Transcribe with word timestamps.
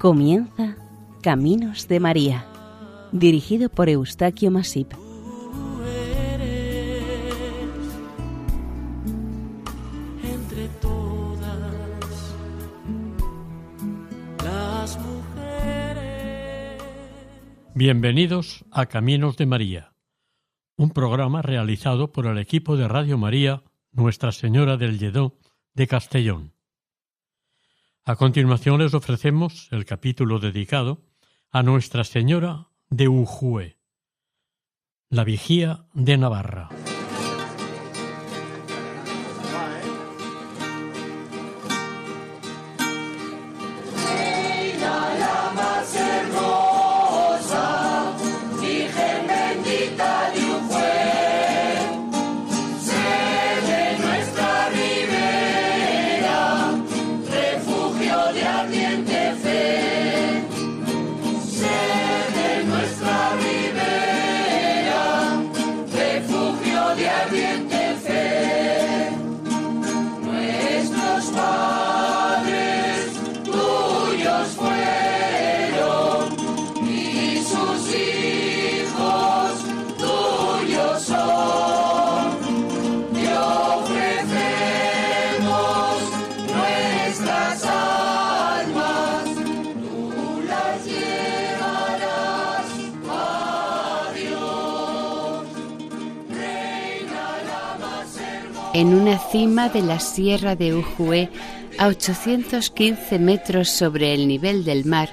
Comienza 0.00 0.76
Caminos 1.22 1.86
de 1.86 2.00
María, 2.00 2.46
dirigido 3.12 3.68
por 3.68 3.90
Eustaquio 3.90 4.50
Masip. 4.50 4.94
Entre 10.24 10.68
todas 10.80 12.34
las 14.42 14.98
mujeres. 15.00 16.82
Bienvenidos 17.74 18.64
a 18.70 18.86
Caminos 18.86 19.36
de 19.36 19.44
María, 19.44 19.92
un 20.78 20.92
programa 20.92 21.42
realizado 21.42 22.10
por 22.10 22.24
el 22.24 22.38
equipo 22.38 22.78
de 22.78 22.88
Radio 22.88 23.18
María 23.18 23.64
Nuestra 23.92 24.32
Señora 24.32 24.78
del 24.78 24.98
Lledó 24.98 25.36
de 25.74 25.86
Castellón. 25.86 26.54
A 28.10 28.16
continuación 28.16 28.80
les 28.80 28.92
ofrecemos 28.92 29.68
el 29.70 29.84
capítulo 29.84 30.40
dedicado 30.40 31.06
a 31.52 31.62
Nuestra 31.62 32.02
Señora 32.02 32.66
de 32.88 33.06
Ujue, 33.06 33.78
la 35.10 35.22
vigía 35.22 35.86
de 35.94 36.18
Navarra. 36.18 36.70
En 98.72 98.94
una 98.94 99.18
cima 99.18 99.68
de 99.68 99.82
la 99.82 99.98
sierra 99.98 100.54
de 100.54 100.74
Ujue, 100.74 101.28
a 101.78 101.88
815 101.88 103.18
metros 103.18 103.68
sobre 103.68 104.14
el 104.14 104.28
nivel 104.28 104.64
del 104.64 104.84
mar 104.84 105.10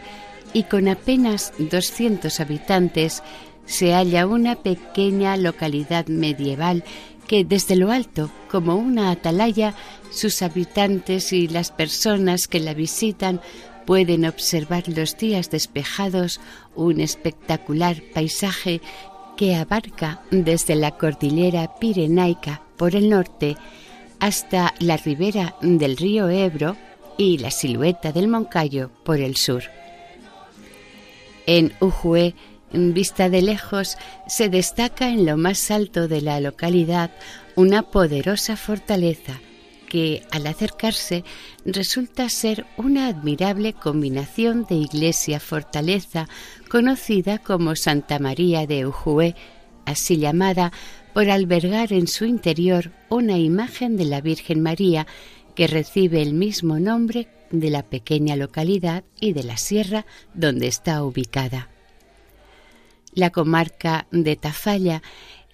y 0.54 0.64
con 0.64 0.88
apenas 0.88 1.54
200 1.58 2.40
habitantes, 2.40 3.24
se 3.66 3.94
halla 3.94 4.28
una 4.28 4.56
pequeña 4.56 5.38
localidad 5.38 6.08
medieval 6.08 6.84
que 7.28 7.44
desde 7.44 7.76
lo 7.76 7.92
alto, 7.92 8.32
como 8.50 8.76
una 8.76 9.12
atalaya, 9.12 9.74
sus 10.12 10.42
habitantes 10.42 11.34
y 11.34 11.48
las 11.48 11.72
personas 11.72 12.48
que 12.48 12.60
la 12.60 12.74
visitan 12.74 13.42
pueden 13.86 14.26
observar 14.26 14.88
los 14.88 15.18
días 15.18 15.50
despejados 15.50 16.40
un 16.76 17.00
espectacular 17.00 18.02
paisaje 18.14 18.82
que 19.38 19.56
abarca 19.56 20.22
desde 20.32 20.76
la 20.76 20.92
cordillera 20.92 21.76
pirenaica 21.80 22.62
por 22.76 22.96
el 22.96 23.10
norte 23.10 23.56
hasta 24.20 24.74
la 24.80 24.98
ribera 24.98 25.56
del 25.62 25.96
río 25.96 26.28
Ebro 26.28 26.76
y 27.18 27.38
la 27.38 27.52
silueta 27.52 28.12
del 28.12 28.28
Moncayo 28.28 28.90
por 29.04 29.20
el 29.22 29.38
sur. 29.38 29.64
En 31.46 31.74
Ujue, 31.80 32.36
vista 32.74 33.30
de 33.30 33.42
lejos, 33.42 33.98
se 34.28 34.50
destaca 34.50 35.08
en 35.08 35.26
lo 35.26 35.38
más 35.38 35.72
alto 35.72 36.10
de 36.10 36.22
la 36.22 36.42
localidad 36.42 37.12
una 37.56 37.84
poderosa 37.84 38.58
fortaleza 38.58 39.40
que 39.88 40.24
al 40.32 40.46
acercarse 40.48 41.24
resulta 41.66 42.30
ser 42.30 42.66
una 42.78 43.08
admirable 43.08 43.74
combinación 43.74 44.66
de 44.70 44.76
iglesia-fortaleza 44.76 46.28
conocida 46.70 47.40
como 47.40 47.76
Santa 47.76 48.20
María 48.20 48.68
de 48.68 48.86
Ujue, 48.86 49.36
así 49.86 50.18
llamada 50.18 50.72
por 51.14 51.30
albergar 51.30 51.94
en 51.94 52.08
su 52.08 52.26
interior 52.26 52.92
una 53.10 53.38
imagen 53.38 53.98
de 53.98 54.06
la 54.06 54.22
Virgen 54.22 54.62
María 54.62 55.08
que 55.56 55.68
recibe 55.68 56.22
el 56.22 56.34
mismo 56.34 56.80
nombre 56.80 57.30
de 57.50 57.70
la 57.70 57.84
pequeña 57.84 58.36
localidad 58.36 59.04
y 59.20 59.34
de 59.34 59.44
la 59.44 59.58
sierra 59.58 60.06
donde 60.34 60.68
está 60.68 61.04
ubicada. 61.04 61.70
La 63.14 63.32
comarca 63.32 64.06
de 64.12 64.36
Tafalla, 64.36 65.02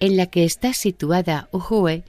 en 0.00 0.16
la 0.18 0.26
que 0.26 0.44
está 0.44 0.74
situada 0.74 1.48
Ujue, 1.52 2.04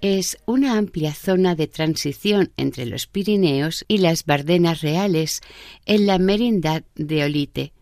es 0.00 0.38
una 0.46 0.76
amplia 0.76 1.14
zona 1.14 1.54
de 1.54 1.66
transición 1.66 2.52
entre 2.56 2.86
los 2.86 3.06
Pirineos 3.06 3.84
y 3.88 3.98
las 3.98 4.24
Bardenas 4.24 4.82
Reales 4.82 5.40
en 5.84 6.06
la 6.06 6.18
merindad 6.18 6.84
de 6.94 7.24
Olite. 7.24 7.72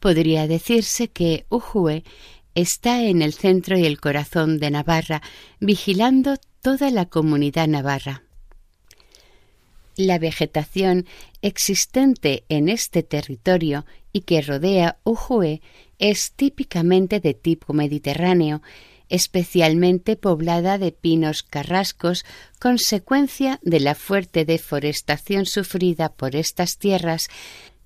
Podría 0.00 0.46
decirse 0.46 1.08
que 1.08 1.46
Ujue 1.48 2.04
está 2.54 3.02
en 3.02 3.22
el 3.22 3.32
centro 3.32 3.78
y 3.78 3.86
el 3.86 4.00
corazón 4.00 4.58
de 4.58 4.70
Navarra, 4.70 5.22
vigilando 5.60 6.36
toda 6.62 6.90
la 6.90 7.06
comunidad 7.06 7.68
navarra. 7.68 8.22
La 9.96 10.18
vegetación 10.18 11.06
existente 11.42 12.44
en 12.48 12.68
este 12.68 13.02
territorio 13.02 13.86
y 14.12 14.22
que 14.22 14.42
rodea 14.42 14.98
Ujue 15.04 15.60
es 15.98 16.32
típicamente 16.32 17.20
de 17.20 17.34
tipo 17.34 17.72
mediterráneo, 17.72 18.62
especialmente 19.08 20.16
poblada 20.16 20.78
de 20.78 20.92
pinos 20.92 21.42
carrascos, 21.42 22.24
consecuencia 22.58 23.60
de 23.62 23.80
la 23.80 23.94
fuerte 23.94 24.44
deforestación 24.44 25.46
sufrida 25.46 26.10
por 26.10 26.36
estas 26.36 26.78
tierras 26.78 27.28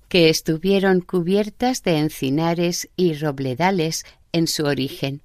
que 0.07 0.29
estuvieron 0.29 1.01
cubiertas 1.01 1.83
de 1.83 1.97
encinares 1.97 2.89
y 2.95 3.13
robledales 3.13 4.05
en 4.31 4.47
su 4.47 4.65
origen. 4.65 5.21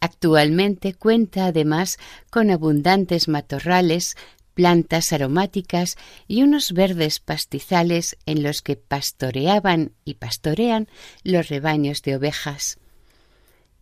Actualmente 0.00 0.94
cuenta 0.94 1.46
además 1.46 1.98
con 2.30 2.50
abundantes 2.50 3.28
matorrales, 3.28 4.16
plantas 4.54 5.12
aromáticas 5.12 5.96
y 6.28 6.42
unos 6.42 6.72
verdes 6.72 7.20
pastizales 7.20 8.16
en 8.26 8.42
los 8.42 8.62
que 8.62 8.76
pastoreaban 8.76 9.92
y 10.04 10.14
pastorean 10.14 10.88
los 11.22 11.48
rebaños 11.48 12.02
de 12.02 12.16
ovejas. 12.16 12.78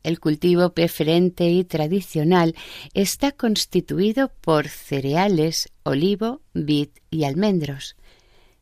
El 0.03 0.19
cultivo 0.19 0.71
preferente 0.71 1.51
y 1.51 1.65
tradicional 1.65 2.55
está 2.95 3.33
constituido 3.33 4.33
por 4.41 4.69
cereales, 4.69 5.69
olivo, 5.83 6.41
vid 6.55 6.89
y 7.11 7.25
almendros. 7.25 7.97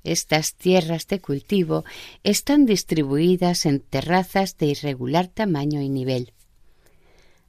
Estas 0.03 0.55
tierras 0.55 1.07
de 1.07 1.21
cultivo 1.21 1.85
están 2.25 2.67
distribuidas 2.67 3.67
en 3.67 3.81
terrazas 3.81 4.57
de 4.57 4.67
irregular 4.67 5.29
tamaño 5.29 5.81
y 5.81 5.89
nivel. 5.89 6.33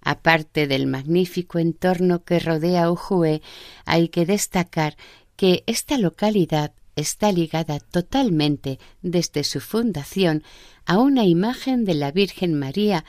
Aparte 0.02 0.68
del 0.68 0.88
magnífico 0.88 1.60
entorno 1.60 2.24
que 2.24 2.40
rodea 2.40 2.92
Ujue, 2.92 3.42
hay 3.86 4.10
que 4.10 4.26
destacar 4.26 4.98
que 5.36 5.64
esta 5.68 5.98
localidad 5.98 6.74
está 6.96 7.32
ligada 7.32 7.80
totalmente 7.80 8.80
desde 9.02 9.44
su 9.44 9.62
fundación 9.62 10.44
a 10.86 11.00
una 11.00 11.26
imagen 11.26 11.86
de 11.86 11.94
la 11.94 12.12
Virgen 12.12 12.58
María, 12.58 13.06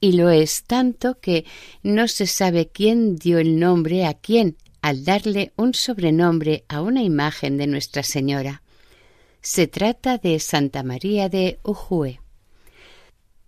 y 0.00 0.12
lo 0.12 0.30
es 0.30 0.64
tanto 0.64 1.20
que 1.20 1.44
no 1.82 2.08
se 2.08 2.26
sabe 2.26 2.68
quién 2.68 3.16
dio 3.16 3.38
el 3.38 3.58
nombre 3.58 4.06
a 4.06 4.14
quién 4.14 4.56
al 4.80 5.04
darle 5.04 5.52
un 5.56 5.74
sobrenombre 5.74 6.64
a 6.68 6.80
una 6.80 7.02
imagen 7.02 7.58
de 7.58 7.66
Nuestra 7.66 8.02
Señora. 8.02 8.62
Se 9.42 9.66
trata 9.66 10.18
de 10.18 10.38
Santa 10.40 10.82
María 10.82 11.28
de 11.28 11.58
Ujue. 11.62 12.20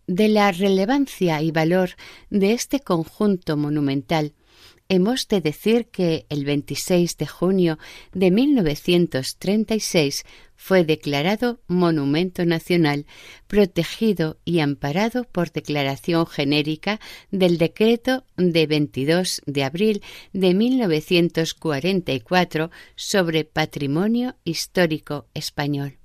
De 0.07 0.29
la 0.29 0.53
relevancia 0.53 1.41
y 1.41 1.51
valor 1.51 1.91
de 2.29 2.53
este 2.53 2.81
conjunto 2.81 3.57
monumental 3.57 4.35
hemos 4.89 5.29
de 5.29 5.41
decir 5.41 5.87
que 5.87 6.27
el 6.29 6.45
26 6.45 7.17
de 7.17 7.27
junio 7.27 7.79
de 8.13 8.31
1936 8.31 10.25
fue 10.55 10.85
declarado 10.85 11.61
Monumento 11.67 12.45
Nacional, 12.45 13.07
protegido 13.47 14.39
y 14.45 14.61
amparado 14.61 15.25
por 15.25 15.51
declaración 15.51 16.27
genérica 16.27 17.01
del 17.31 17.57
decreto 17.59 18.25
de 18.37 18.67
22 18.67 19.41
de 19.47 19.65
abril 19.65 20.03
de 20.33 20.55
1944 20.55 22.71
sobre 22.95 23.45
Patrimonio 23.45 24.37
Histórico 24.45 25.27
Español. 25.35 26.02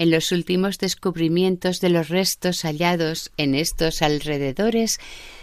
En 0.00 0.10
los 0.10 0.32
últimos 0.32 0.78
descubrimientos 0.78 1.82
de 1.82 1.90
los 1.90 2.08
restos 2.08 2.62
hallados 2.62 3.32
en 3.36 3.54
estos 3.54 4.00
alrededores, 4.00 4.98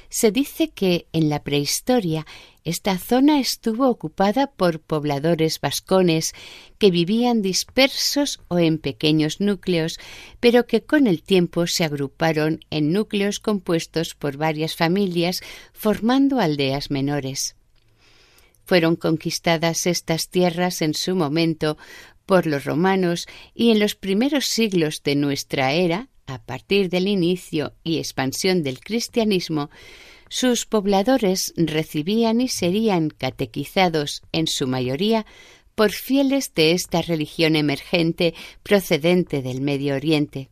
se 0.09 0.31
dice 0.31 0.69
que 0.69 1.06
en 1.13 1.30
la 1.30 1.44
prehistoria 1.44 2.25
esta 2.63 2.98
zona 2.98 3.39
estuvo 3.39 3.88
ocupada 3.88 4.48
por 4.48 4.80
pobladores 4.80 5.62
vascones 5.62 6.33
que 6.80 6.89
vivían 6.89 7.44
dispersos 7.44 8.39
o 8.48 8.57
en 8.57 8.80
pequeños 8.80 9.42
núcleos, 9.42 10.00
pero 10.39 10.65
que 10.65 10.81
con 10.81 11.06
el 11.06 11.21
tiempo 11.21 11.68
se 11.68 11.83
agruparon 11.83 12.62
en 12.71 12.92
núcleos 12.92 13.39
compuestos 13.39 14.15
por 14.15 14.38
varias 14.38 14.75
familias, 14.75 15.44
formando 15.71 16.39
aldeas 16.39 16.89
menores. 16.89 17.56
Fueron 18.67 18.97
conquistadas 18.97 19.87
estas 19.87 20.27
tierras 20.27 20.81
en 20.81 20.93
su 20.93 21.15
momento 21.15 21.77
por 22.25 22.45
los 22.45 22.65
romanos 22.65 23.25
y 23.55 23.71
en 23.71 23.79
los 23.79 23.95
primeros 23.95 24.45
siglos 24.45 25.03
de 25.03 25.15
nuestra 25.15 25.71
era, 25.71 26.09
a 26.25 26.43
partir 26.43 26.89
del 26.89 27.07
inicio 27.07 27.71
y 27.85 27.99
expansión 27.99 28.63
del 28.63 28.81
cristianismo, 28.81 29.69
sus 30.27 30.65
pobladores 30.65 31.53
recibían 31.55 32.41
y 32.41 32.49
serían 32.49 33.09
catequizados 33.09 34.21
en 34.33 34.47
su 34.47 34.67
mayoría 34.67 35.25
por 35.73 35.93
fieles 35.93 36.53
de 36.53 36.71
esta 36.71 37.01
religión 37.01 37.55
emergente 37.55 38.33
procedente 38.63 39.41
del 39.41 39.61
Medio 39.61 39.95
Oriente. 39.95 40.49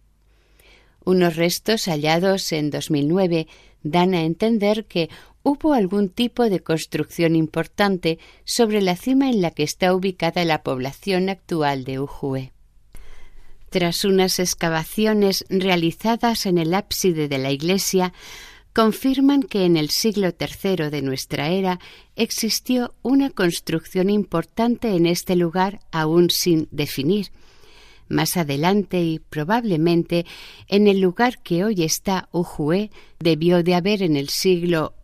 Unos 1.03 1.35
restos 1.35 1.89
hallados 1.89 2.53
en 2.53 2.69
2009 2.69 3.47
dan 3.83 4.13
a 4.13 4.23
entender 4.23 4.85
que 4.85 5.09
hubo 5.45 5.73
algún 5.73 6.09
tipo 6.09 6.49
de 6.49 6.59
construcción 6.59 7.35
importante 7.35 8.17
sobre 8.45 8.81
la 8.81 8.95
cima 8.95 9.29
en 9.29 9.41
la 9.41 9.51
que 9.51 9.61
está 9.61 9.93
ubicada 9.93 10.43
la 10.43 10.63
población 10.63 11.29
actual 11.29 11.83
de 11.83 11.99
Ujue. 11.99 12.51
Tras 13.69 14.05
unas 14.05 14.39
excavaciones 14.39 15.45
realizadas 15.49 16.47
en 16.47 16.57
el 16.57 16.73
ábside 16.73 17.29
de 17.29 17.37
la 17.37 17.51
iglesia, 17.51 18.11
confirman 18.73 19.43
que 19.43 19.65
en 19.65 19.77
el 19.77 19.91
siglo 19.91 20.29
III 20.29 20.89
de 20.89 21.03
nuestra 21.03 21.49
era 21.49 21.79
existió 22.15 22.95
una 23.03 23.29
construcción 23.29 24.09
importante 24.09 24.95
en 24.95 25.05
este 25.05 25.35
lugar 25.35 25.79
aún 25.91 26.31
sin 26.31 26.67
definir. 26.71 27.31
Más 28.07 28.35
adelante 28.35 28.99
y 28.99 29.19
probablemente 29.19 30.25
en 30.67 30.87
el 30.87 31.01
lugar 31.01 31.43
que 31.43 31.63
hoy 31.63 31.83
está 31.83 32.29
Ujue 32.31 32.89
debió 33.19 33.61
de 33.61 33.75
haber 33.75 34.01
en 34.01 34.15
el 34.15 34.29
siglo 34.29 34.95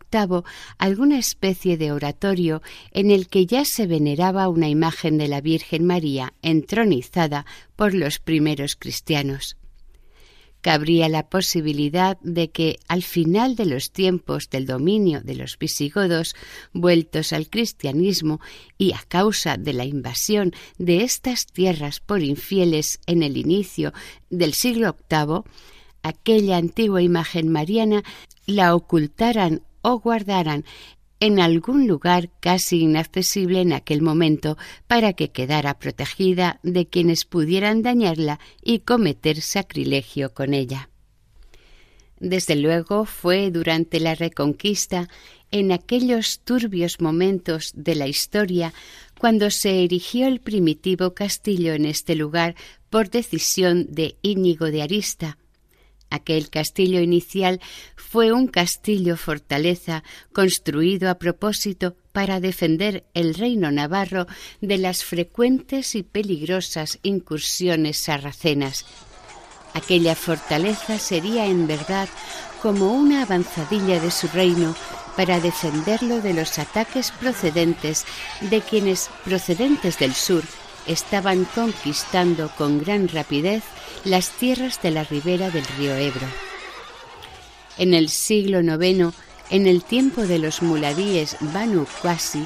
alguna 0.78 1.18
especie 1.18 1.76
de 1.76 1.92
oratorio 1.92 2.62
en 2.92 3.10
el 3.10 3.28
que 3.28 3.46
ya 3.46 3.64
se 3.64 3.86
veneraba 3.86 4.48
una 4.48 4.68
imagen 4.68 5.18
de 5.18 5.28
la 5.28 5.40
Virgen 5.40 5.86
María 5.86 6.34
entronizada 6.42 7.46
por 7.76 7.94
los 7.94 8.18
primeros 8.18 8.76
cristianos. 8.76 9.56
Cabría 10.60 11.08
la 11.08 11.28
posibilidad 11.28 12.18
de 12.20 12.50
que 12.50 12.78
al 12.86 13.02
final 13.02 13.56
de 13.56 13.66
los 13.66 13.90
tiempos 13.90 14.48
del 14.48 14.66
dominio 14.66 15.20
de 15.20 15.34
los 15.34 15.58
visigodos, 15.58 16.36
vueltos 16.72 17.32
al 17.32 17.48
cristianismo 17.48 18.40
y 18.78 18.92
a 18.92 19.02
causa 19.08 19.56
de 19.56 19.72
la 19.72 19.84
invasión 19.84 20.52
de 20.78 21.02
estas 21.02 21.46
tierras 21.46 21.98
por 21.98 22.22
infieles 22.22 23.00
en 23.06 23.24
el 23.24 23.38
inicio 23.38 23.92
del 24.30 24.54
siglo 24.54 24.94
VIII, 25.10 25.42
aquella 26.04 26.58
antigua 26.58 27.02
imagen 27.02 27.48
mariana 27.48 28.04
la 28.46 28.76
ocultaran 28.76 29.62
o 29.82 29.98
guardaran 29.98 30.64
en 31.20 31.38
algún 31.38 31.86
lugar 31.86 32.30
casi 32.40 32.80
inaccesible 32.80 33.60
en 33.60 33.72
aquel 33.72 34.02
momento 34.02 34.58
para 34.88 35.12
que 35.12 35.30
quedara 35.30 35.78
protegida 35.78 36.58
de 36.64 36.88
quienes 36.88 37.24
pudieran 37.24 37.82
dañarla 37.82 38.40
y 38.60 38.80
cometer 38.80 39.40
sacrilegio 39.40 40.34
con 40.34 40.52
ella. 40.52 40.88
Desde 42.18 42.56
luego 42.56 43.04
fue 43.04 43.50
durante 43.50 44.00
la 44.00 44.14
Reconquista, 44.14 45.08
en 45.52 45.70
aquellos 45.70 46.40
turbios 46.40 47.00
momentos 47.00 47.72
de 47.74 47.94
la 47.94 48.08
historia, 48.08 48.72
cuando 49.18 49.50
se 49.50 49.84
erigió 49.84 50.26
el 50.26 50.40
primitivo 50.40 51.14
castillo 51.14 51.72
en 51.72 51.84
este 51.84 52.16
lugar 52.16 52.56
por 52.90 53.10
decisión 53.10 53.86
de 53.90 54.16
Íñigo 54.22 54.66
de 54.72 54.82
Arista, 54.82 55.38
Aquel 56.12 56.50
castillo 56.50 57.00
inicial 57.00 57.58
fue 57.96 58.32
un 58.32 58.46
castillo 58.46 59.16
fortaleza 59.16 60.04
construido 60.34 61.08
a 61.08 61.14
propósito 61.14 61.96
para 62.12 62.38
defender 62.38 63.04
el 63.14 63.32
reino 63.32 63.72
navarro 63.72 64.26
de 64.60 64.76
las 64.76 65.04
frecuentes 65.04 65.94
y 65.94 66.02
peligrosas 66.02 66.98
incursiones 67.02 67.96
sarracenas. 67.96 68.84
Aquella 69.72 70.14
fortaleza 70.14 70.98
sería 70.98 71.46
en 71.46 71.66
verdad 71.66 72.10
como 72.60 72.92
una 72.92 73.22
avanzadilla 73.22 73.98
de 73.98 74.10
su 74.10 74.28
reino 74.28 74.76
para 75.16 75.40
defenderlo 75.40 76.20
de 76.20 76.34
los 76.34 76.58
ataques 76.58 77.10
procedentes 77.10 78.04
de 78.42 78.60
quienes, 78.60 79.08
procedentes 79.24 79.98
del 79.98 80.12
sur, 80.12 80.44
estaban 80.86 81.44
conquistando 81.44 82.50
con 82.56 82.80
gran 82.80 83.08
rapidez 83.08 83.62
las 84.04 84.30
tierras 84.30 84.80
de 84.82 84.90
la 84.90 85.04
ribera 85.04 85.50
del 85.50 85.64
río 85.78 85.94
Ebro. 85.94 86.26
En 87.78 87.94
el 87.94 88.08
siglo 88.08 88.60
IX, 88.60 89.14
en 89.50 89.66
el 89.66 89.82
tiempo 89.84 90.22
de 90.22 90.38
los 90.38 90.62
muladíes 90.62 91.36
Banu 91.40 91.86
Qasi, 92.02 92.44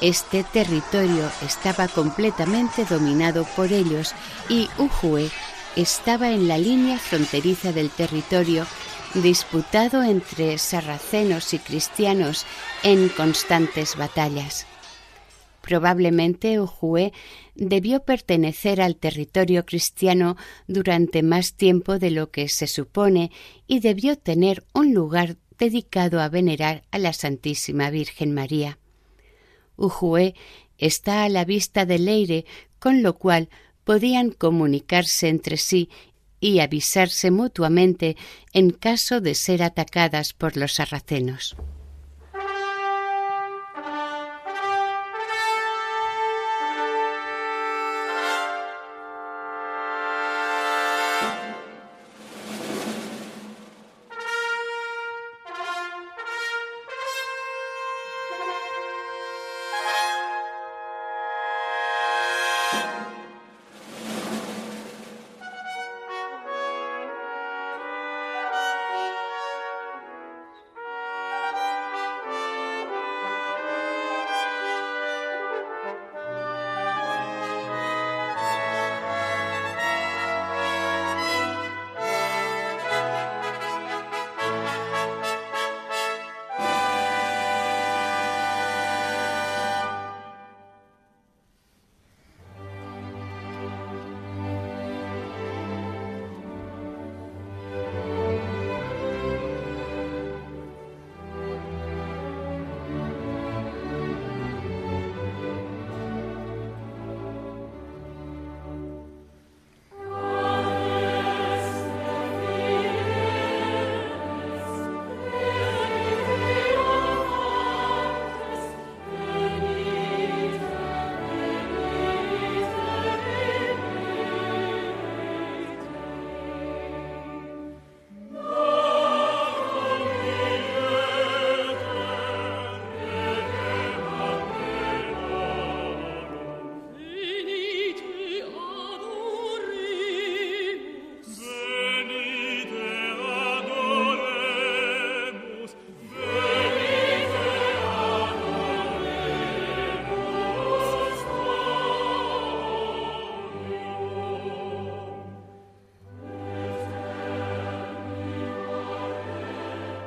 este 0.00 0.44
territorio 0.44 1.30
estaba 1.44 1.88
completamente 1.88 2.84
dominado 2.84 3.44
por 3.56 3.72
ellos 3.72 4.14
y 4.48 4.68
Ujue 4.78 5.30
estaba 5.74 6.30
en 6.30 6.48
la 6.48 6.58
línea 6.58 6.98
fronteriza 6.98 7.72
del 7.72 7.90
territorio 7.90 8.66
disputado 9.14 10.02
entre 10.02 10.58
sarracenos 10.58 11.54
y 11.54 11.58
cristianos 11.58 12.46
en 12.82 13.08
constantes 13.08 13.96
batallas. 13.96 14.66
Probablemente 15.62 16.60
Ujue 16.60 17.12
debió 17.58 18.04
pertenecer 18.04 18.80
al 18.80 18.96
territorio 18.96 19.66
cristiano 19.66 20.36
durante 20.68 21.22
más 21.22 21.54
tiempo 21.54 21.98
de 21.98 22.12
lo 22.12 22.30
que 22.30 22.48
se 22.48 22.68
supone 22.68 23.32
y 23.66 23.80
debió 23.80 24.16
tener 24.16 24.64
un 24.72 24.94
lugar 24.94 25.36
dedicado 25.58 26.20
a 26.20 26.28
venerar 26.28 26.84
a 26.92 26.98
la 26.98 27.12
Santísima 27.12 27.90
Virgen 27.90 28.32
María. 28.32 28.78
Ujue 29.76 30.34
está 30.78 31.24
a 31.24 31.28
la 31.28 31.44
vista 31.44 31.84
del 31.84 32.04
Leire, 32.04 32.46
con 32.78 33.02
lo 33.02 33.14
cual 33.14 33.48
podían 33.82 34.30
comunicarse 34.30 35.28
entre 35.28 35.56
sí 35.56 35.90
y 36.40 36.60
avisarse 36.60 37.32
mutuamente 37.32 38.16
en 38.52 38.70
caso 38.70 39.20
de 39.20 39.34
ser 39.34 39.64
atacadas 39.64 40.32
por 40.32 40.56
los 40.56 40.74
sarracenos. 40.74 41.56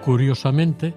Curiosamente, 0.04 0.96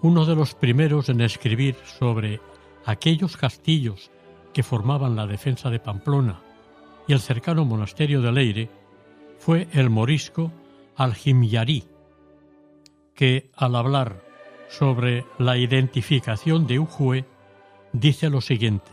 uno 0.00 0.24
de 0.24 0.34
los 0.34 0.54
primeros 0.54 1.10
en 1.10 1.20
escribir 1.20 1.76
sobre 1.84 2.40
aquellos 2.86 3.36
castillos 3.36 4.10
que 4.54 4.62
formaban 4.62 5.16
la 5.16 5.26
defensa 5.26 5.68
de 5.68 5.78
Pamplona 5.78 6.40
y 7.06 7.12
el 7.12 7.20
cercano 7.20 7.66
monasterio 7.66 8.22
de 8.22 8.32
Leire 8.32 8.70
fue 9.38 9.68
el 9.72 9.90
morisco 9.90 10.50
Al-Himyari, 10.96 11.84
que 13.14 13.50
al 13.54 13.76
hablar 13.76 14.24
sobre 14.68 15.26
la 15.38 15.58
identificación 15.58 16.66
de 16.66 16.78
Ujue 16.78 17.26
dice 17.92 18.30
lo 18.30 18.40
siguiente. 18.40 18.90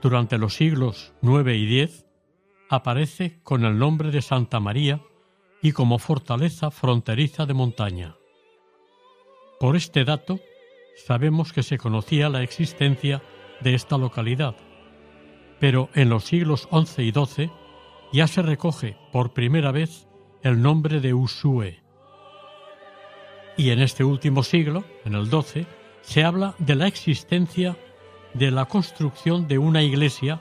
Durante 0.00 0.38
los 0.38 0.54
siglos 0.54 1.12
IX 1.20 1.50
y 1.50 1.80
X 1.80 2.06
aparece 2.70 3.38
con 3.42 3.66
el 3.66 3.78
nombre 3.78 4.10
de 4.10 4.22
Santa 4.22 4.60
María 4.60 5.02
y 5.62 5.72
como 5.72 5.98
fortaleza 5.98 6.70
fronteriza 6.70 7.46
de 7.46 7.54
montaña. 7.54 8.16
Por 9.60 9.76
este 9.76 10.04
dato 10.04 10.40
sabemos 11.06 11.52
que 11.52 11.62
se 11.62 11.78
conocía 11.78 12.28
la 12.28 12.42
existencia 12.42 13.22
de 13.60 13.74
esta 13.74 13.96
localidad, 13.96 14.56
pero 15.60 15.88
en 15.94 16.08
los 16.08 16.24
siglos 16.24 16.68
XI 16.70 17.02
y 17.02 17.12
XII 17.12 17.50
ya 18.12 18.26
se 18.26 18.42
recoge 18.42 18.96
por 19.12 19.32
primera 19.32 19.70
vez 19.70 20.08
el 20.42 20.60
nombre 20.60 21.00
de 21.00 21.14
Usue. 21.14 21.80
Y 23.56 23.70
en 23.70 23.80
este 23.80 24.02
último 24.02 24.42
siglo, 24.42 24.84
en 25.04 25.14
el 25.14 25.30
XII, 25.30 25.66
se 26.00 26.24
habla 26.24 26.54
de 26.58 26.74
la 26.74 26.88
existencia 26.88 27.76
de 28.34 28.50
la 28.50 28.64
construcción 28.64 29.46
de 29.46 29.58
una 29.58 29.82
iglesia 29.82 30.40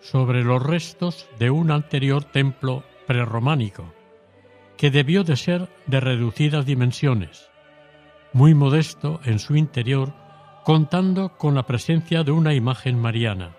sobre 0.00 0.42
los 0.42 0.62
restos 0.62 1.28
de 1.38 1.50
un 1.50 1.70
anterior 1.70 2.24
templo 2.24 2.82
prerrománico, 3.06 3.92
que 4.76 4.90
debió 4.90 5.24
de 5.24 5.36
ser 5.36 5.68
de 5.86 6.00
reducidas 6.00 6.66
dimensiones, 6.66 7.50
muy 8.32 8.54
modesto 8.54 9.20
en 9.24 9.38
su 9.38 9.56
interior, 9.56 10.12
contando 10.64 11.36
con 11.38 11.54
la 11.54 11.66
presencia 11.66 12.24
de 12.24 12.32
una 12.32 12.52
imagen 12.52 12.98
mariana. 12.98 13.56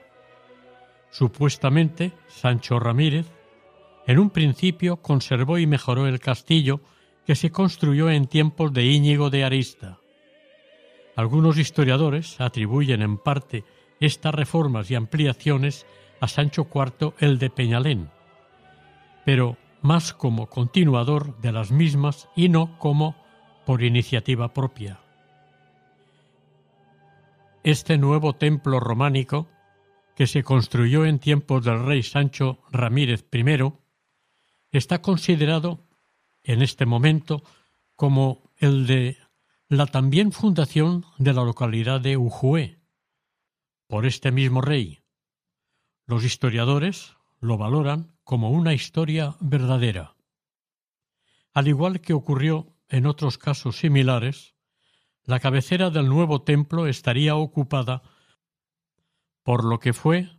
Supuestamente, 1.09 2.11
Sancho 2.27 2.79
Ramírez, 2.79 3.25
en 4.05 4.19
un 4.19 4.29
principio 4.29 4.97
conservó 4.97 5.57
y 5.57 5.67
mejoró 5.67 6.07
el 6.07 6.19
castillo 6.19 6.81
que 7.25 7.35
se 7.35 7.51
construyó 7.51 8.09
en 8.09 8.27
tiempos 8.27 8.71
de 8.71 8.85
Íñigo 8.85 9.29
de 9.29 9.43
Arista. 9.43 9.99
Algunos 11.15 11.57
historiadores 11.57 12.39
atribuyen 12.39 13.01
en 13.01 13.17
parte 13.17 13.65
estas 13.99 14.35
reformas 14.35 14.91
y 14.91 14.95
ampliaciones 14.95 15.85
a 16.21 16.27
Sancho 16.27 16.67
IV 16.73 17.13
el 17.19 17.39
de 17.39 17.49
Peñalén, 17.49 18.11
pero 19.27 19.57
más 19.81 20.13
como 20.13 20.47
continuador 20.47 21.37
de 21.41 21.51
las 21.51 21.69
mismas 21.69 22.29
y 22.33 22.47
no 22.47 22.79
como 22.79 23.17
por 23.65 23.83
iniciativa 23.83 24.53
propia. 24.53 25.01
Este 27.61 27.97
nuevo 27.97 28.37
templo 28.37 28.79
románico, 28.79 29.49
que 30.15 30.27
se 30.27 30.43
construyó 30.43 31.03
en 31.03 31.19
tiempos 31.19 31.65
del 31.65 31.85
rey 31.85 32.03
Sancho 32.03 32.59
Ramírez 32.71 33.25
I, 33.33 33.73
está 34.71 35.01
considerado 35.01 35.85
en 36.41 36.61
este 36.61 36.85
momento 36.85 37.43
como 37.97 38.53
el 38.55 38.87
de 38.87 39.17
la 39.67 39.87
también 39.87 40.31
fundación 40.31 41.03
de 41.17 41.33
la 41.33 41.43
localidad 41.43 41.99
de 41.99 42.15
Ujue, 42.15 42.79
por 43.87 44.05
este 44.05 44.31
mismo 44.31 44.61
rey. 44.61 44.99
Los 46.05 46.23
historiadores 46.23 47.17
lo 47.41 47.57
valoran 47.57 48.16
como 48.27 48.51
una 48.51 48.73
historia 48.73 49.37
verdadera. 49.39 50.17
Al 51.53 51.69
igual 51.69 52.01
que 52.01 52.11
ocurrió 52.11 52.75
en 52.89 53.05
otros 53.05 53.37
casos 53.37 53.77
similares, 53.77 54.53
la 55.23 55.39
cabecera 55.39 55.91
del 55.91 56.09
nuevo 56.09 56.41
templo 56.41 56.87
estaría 56.87 57.37
ocupada 57.37 58.03
por 59.43 59.63
lo 59.63 59.79
que 59.79 59.93
fue 59.93 60.29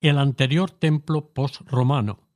el 0.00 0.18
anterior 0.18 0.70
templo 0.70 1.32
post-romano, 1.32 2.28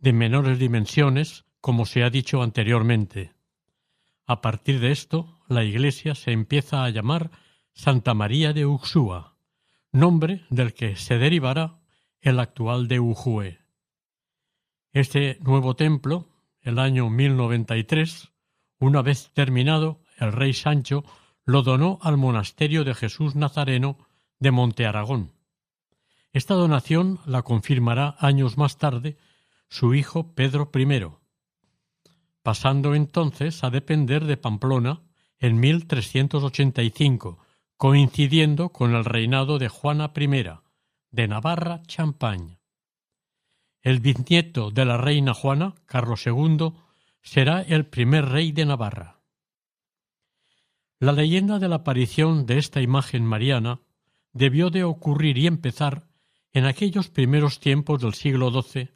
de 0.00 0.12
menores 0.12 0.58
dimensiones, 0.58 1.46
como 1.62 1.86
se 1.86 2.04
ha 2.04 2.10
dicho 2.10 2.42
anteriormente. 2.42 3.32
A 4.26 4.42
partir 4.42 4.80
de 4.80 4.90
esto, 4.90 5.40
la 5.48 5.64
iglesia 5.64 6.14
se 6.14 6.32
empieza 6.32 6.84
a 6.84 6.90
llamar 6.90 7.30
Santa 7.72 8.12
María 8.12 8.52
de 8.52 8.66
Uxúa, 8.66 9.38
nombre 9.92 10.44
del 10.50 10.74
que 10.74 10.94
se 10.96 11.16
derivará 11.16 11.85
el 12.26 12.40
actual 12.40 12.88
de 12.88 12.98
Ujue. 12.98 13.60
Este 14.92 15.38
nuevo 15.42 15.76
templo, 15.76 16.28
el 16.60 16.80
año 16.80 17.08
1093, 17.08 18.32
una 18.80 19.00
vez 19.00 19.30
terminado, 19.32 20.00
el 20.16 20.32
rey 20.32 20.52
Sancho 20.52 21.04
lo 21.44 21.62
donó 21.62 22.00
al 22.02 22.16
monasterio 22.16 22.82
de 22.82 22.94
Jesús 22.94 23.36
Nazareno 23.36 23.98
de 24.40 24.50
Monte 24.50 24.86
Aragón. 24.86 25.34
Esta 26.32 26.54
donación 26.54 27.20
la 27.26 27.42
confirmará 27.42 28.16
años 28.18 28.58
más 28.58 28.76
tarde 28.76 29.18
su 29.68 29.94
hijo 29.94 30.34
Pedro 30.34 30.72
I, 30.74 31.06
pasando 32.42 32.96
entonces 32.96 33.62
a 33.62 33.70
depender 33.70 34.24
de 34.24 34.36
Pamplona 34.36 35.04
en 35.38 35.60
1385, 35.60 37.38
coincidiendo 37.76 38.70
con 38.70 38.96
el 38.96 39.04
reinado 39.04 39.60
de 39.60 39.68
Juana 39.68 40.12
I, 40.16 40.65
de 41.16 41.28
Navarra 41.28 41.82
Champagne. 41.86 42.58
El 43.80 44.00
bisnieto 44.00 44.70
de 44.70 44.84
la 44.84 44.98
reina 44.98 45.32
Juana, 45.32 45.74
Carlos 45.86 46.26
II, 46.26 46.74
será 47.22 47.62
el 47.62 47.86
primer 47.86 48.26
rey 48.26 48.52
de 48.52 48.66
Navarra. 48.66 49.22
La 51.00 51.12
leyenda 51.12 51.58
de 51.58 51.68
la 51.68 51.76
aparición 51.76 52.44
de 52.44 52.58
esta 52.58 52.82
imagen 52.82 53.24
mariana 53.24 53.80
debió 54.34 54.68
de 54.68 54.84
ocurrir 54.84 55.38
y 55.38 55.46
empezar 55.46 56.06
en 56.52 56.66
aquellos 56.66 57.08
primeros 57.08 57.60
tiempos 57.60 58.02
del 58.02 58.12
siglo 58.12 58.50
XII, 58.50 58.90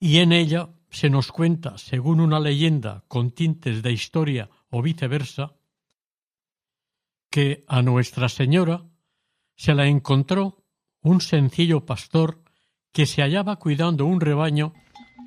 y 0.00 0.18
en 0.20 0.32
ella 0.32 0.70
se 0.90 1.10
nos 1.10 1.30
cuenta, 1.30 1.76
según 1.76 2.20
una 2.20 2.40
leyenda 2.40 3.04
con 3.06 3.32
tintes 3.32 3.82
de 3.82 3.92
historia 3.92 4.48
o 4.70 4.80
viceversa, 4.80 5.56
que 7.30 7.64
a 7.68 7.82
Nuestra 7.82 8.30
Señora 8.30 8.86
se 9.56 9.74
la 9.74 9.86
encontró 9.86 10.63
un 11.04 11.20
sencillo 11.20 11.84
pastor 11.84 12.40
que 12.92 13.06
se 13.06 13.22
hallaba 13.22 13.56
cuidando 13.56 14.06
un 14.06 14.20
rebaño 14.20 14.72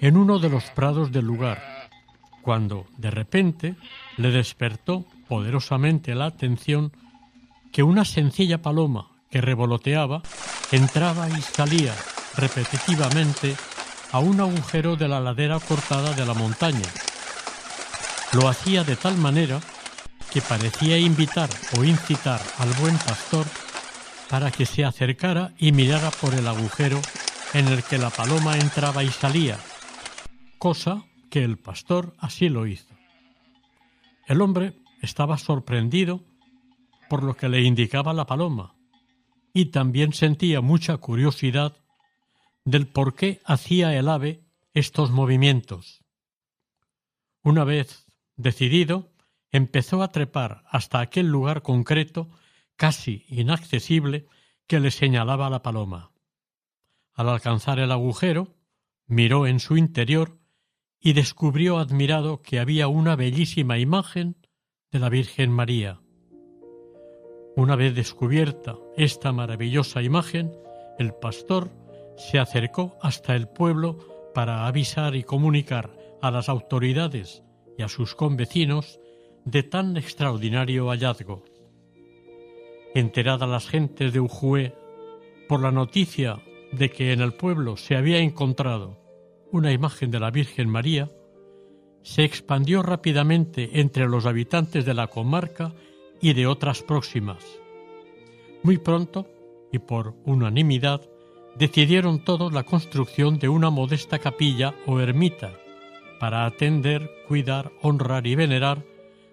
en 0.01 0.17
uno 0.17 0.39
de 0.39 0.50
los 0.50 0.65
prados 0.72 1.12
del 1.12 1.25
lugar, 1.25 1.89
cuando 2.41 2.88
de 2.98 3.12
repente 3.12 3.75
le 4.17 4.31
despertó 4.31 5.05
poderosamente 5.27 6.15
la 6.15 6.25
atención 6.25 6.91
que 7.72 7.84
una 7.84 8.05
sencilla 8.05 8.62
paloma 8.62 9.12
que 9.29 9.39
revoloteaba 9.39 10.24
entraba 10.72 11.29
y 11.29 11.41
salía 11.41 11.93
repetitivamente 12.36 13.55
a 14.12 14.19
un 14.19 14.39
agujero 14.39 14.96
de 14.96 15.07
la 15.07 15.19
ladera 15.19 15.60
cortada 15.60 16.13
de 16.13 16.25
la 16.25 16.34
montaña. 16.34 16.88
Lo 18.34 18.48
hacía 18.48 18.84
de 18.84 18.96
tal 18.96 19.17
manera 19.17 19.60
que 20.31 20.41
parecía 20.41 20.98
invitar 20.98 21.50
o 21.77 21.84
incitar 21.84 22.41
al 22.57 22.69
buen 22.81 22.98
pastor 22.98 23.46
para 24.29 24.51
que 24.51 24.65
se 24.65 24.86
acercara 24.86 25.53
y 25.57 25.72
mirara 25.72 26.12
por 26.12 26.34
el 26.34 26.48
agujero 26.48 27.01
en 27.53 27.67
el 27.67 27.84
que 27.84 27.98
la 27.98 28.10
paloma 28.10 28.57
entraba 28.57 29.03
y 29.03 29.10
salía, 29.10 29.57
cosa 30.57 31.05
que 31.29 31.43
el 31.43 31.57
pastor 31.57 32.15
así 32.19 32.50
lo 32.50 32.67
hizo. 32.67 32.93
El 34.27 34.41
hombre 34.41 34.74
estaba 35.01 35.38
sorprendido 35.38 36.24
por 37.10 37.24
lo 37.24 37.36
que 37.36 37.50
le 37.50 37.62
indicaba 37.62 38.13
la 38.13 38.25
paloma 38.25 38.75
y 39.53 39.67
también 39.67 40.13
sentía 40.13 40.62
mucha 40.62 40.98
curiosidad 40.98 41.77
del 42.65 42.88
por 42.88 43.15
qué 43.15 43.41
hacía 43.46 43.98
el 43.98 44.10
ave 44.10 44.43
estos 44.74 45.10
movimientos. 45.10 46.03
Una 47.43 47.63
vez 47.63 48.05
decidido, 48.36 49.10
empezó 49.51 50.03
a 50.03 50.12
trepar 50.12 50.63
hasta 50.69 51.00
aquel 51.00 51.27
lugar 51.27 51.62
concreto, 51.62 52.29
casi 52.77 53.25
inaccesible, 53.27 54.27
que 54.67 54.79
le 54.79 54.91
señalaba 54.91 55.50
la 55.50 55.62
paloma. 55.62 56.12
Al 57.13 57.29
alcanzar 57.29 57.79
el 57.79 57.91
agujero, 57.91 58.55
miró 59.07 59.48
en 59.48 59.60
su 59.60 59.77
interior 59.77 60.39
y 61.00 61.13
descubrió 61.13 61.77
admirado 61.77 62.41
que 62.41 62.60
había 62.60 62.88
una 62.88 63.15
bellísima 63.15 63.77
imagen 63.79 64.38
de 64.91 65.00
la 65.00 65.10
Virgen 65.10 65.51
María. 65.51 66.00
Una 67.55 67.75
vez 67.75 67.96
descubierta 67.96 68.75
esta 68.96 69.31
maravillosa 69.31 70.01
imagen, 70.03 70.51
el 71.00 71.13
pastor 71.13 71.72
se 72.17 72.39
acercó 72.39 72.98
hasta 73.01 73.36
el 73.36 73.48
pueblo 73.48 74.31
para 74.34 74.67
avisar 74.67 75.15
y 75.15 75.24
comunicar 75.24 75.98
a 76.22 76.29
las 76.29 76.50
autoridades 76.50 77.43
y 77.77 77.84
a 77.84 77.89
sus 77.89 78.15
convecinos 78.15 79.00
de 79.46 79.63
tan 79.63 79.98
extraordinario 79.98 80.89
hallazgo. 80.89 81.46
Enteradas 82.97 83.47
las 83.47 83.67
gentes 83.67 84.11
de 84.11 84.19
Ujue 84.19 84.73
por 85.47 85.61
la 85.61 85.71
noticia 85.71 86.41
de 86.71 86.89
que 86.89 87.13
en 87.13 87.21
el 87.21 87.35
pueblo 87.35 87.77
se 87.77 87.95
había 87.95 88.17
encontrado 88.17 88.97
una 89.51 89.71
imagen 89.71 90.09
de 90.09 90.19
la 90.19 90.31
Virgen 90.31 90.67
María, 90.67 91.11
se 92.01 92.23
expandió 92.23 92.81
rápidamente 92.81 93.81
entre 93.81 94.07
los 94.07 94.25
habitantes 94.25 94.83
de 94.83 94.95
la 94.95 95.05
comarca 95.05 95.75
y 96.21 96.33
de 96.33 96.47
otras 96.47 96.81
próximas. 96.81 97.45
Muy 98.63 98.79
pronto, 98.79 99.27
y 99.71 99.77
por 99.77 100.15
unanimidad, 100.25 101.07
decidieron 101.55 102.23
todos 102.23 102.51
la 102.51 102.63
construcción 102.63 103.37
de 103.37 103.47
una 103.47 103.69
modesta 103.69 104.17
capilla 104.17 104.73
o 104.87 104.99
ermita 104.99 105.53
para 106.19 106.47
atender, 106.47 107.11
cuidar, 107.27 107.71
honrar 107.83 108.25
y 108.25 108.33
venerar 108.33 108.83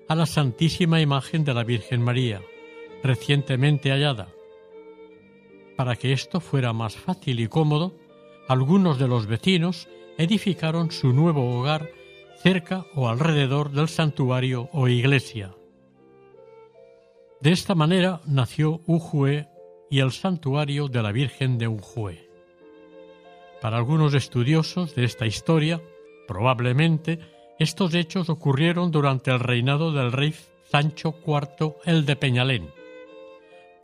a 0.06 0.14
la 0.14 0.26
Santísima 0.26 1.00
Imagen 1.00 1.44
de 1.44 1.54
la 1.54 1.64
Virgen 1.64 2.02
María, 2.02 2.42
recientemente 3.04 3.90
hallada. 3.90 4.28
Para 5.76 5.94
que 5.94 6.12
esto 6.12 6.40
fuera 6.40 6.72
más 6.72 6.96
fácil 6.96 7.38
y 7.38 7.48
cómodo, 7.48 7.94
algunos 8.48 8.98
de 8.98 9.06
los 9.06 9.26
vecinos 9.26 9.88
edificaron 10.18 10.90
su 10.90 11.12
nuevo 11.12 11.58
hogar 11.58 11.90
cerca 12.42 12.86
o 12.94 13.08
alrededor 13.08 13.70
del 13.70 13.88
santuario 13.88 14.68
o 14.72 14.88
iglesia. 14.88 15.54
De 17.40 17.52
esta 17.52 17.74
manera 17.74 18.20
nació 18.26 18.80
Ujue 18.86 19.48
y 19.90 20.00
el 20.00 20.12
santuario 20.12 20.88
de 20.88 21.02
la 21.02 21.12
Virgen 21.12 21.58
de 21.58 21.68
Ujue. 21.68 22.28
Para 23.60 23.76
algunos 23.76 24.14
estudiosos 24.14 24.94
de 24.94 25.04
esta 25.04 25.26
historia, 25.26 25.80
probablemente 26.26 27.18
estos 27.58 27.94
hechos 27.94 28.30
ocurrieron 28.30 28.90
durante 28.90 29.30
el 29.30 29.40
reinado 29.40 29.92
del 29.92 30.10
rey 30.12 30.34
Sancho 30.70 31.14
IV 31.26 31.76
el 31.84 32.06
de 32.06 32.16
Peñalén. 32.16 32.83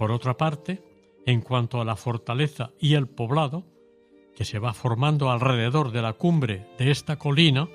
Por 0.01 0.13
otra 0.13 0.35
parte, 0.35 0.83
en 1.27 1.43
cuanto 1.43 1.79
a 1.79 1.85
la 1.85 1.95
fortaleza 1.95 2.71
y 2.81 2.95
el 2.95 3.07
poblado, 3.07 3.67
que 4.35 4.47
se 4.47 4.59
va 4.59 4.73
formando 4.73 5.31
alrededor 5.31 5.93
de 5.93 6.01
la 6.01 6.15
cumbre 6.15 6.67
de 6.79 6.91
esta 6.91 7.19
colina, 7.19 7.69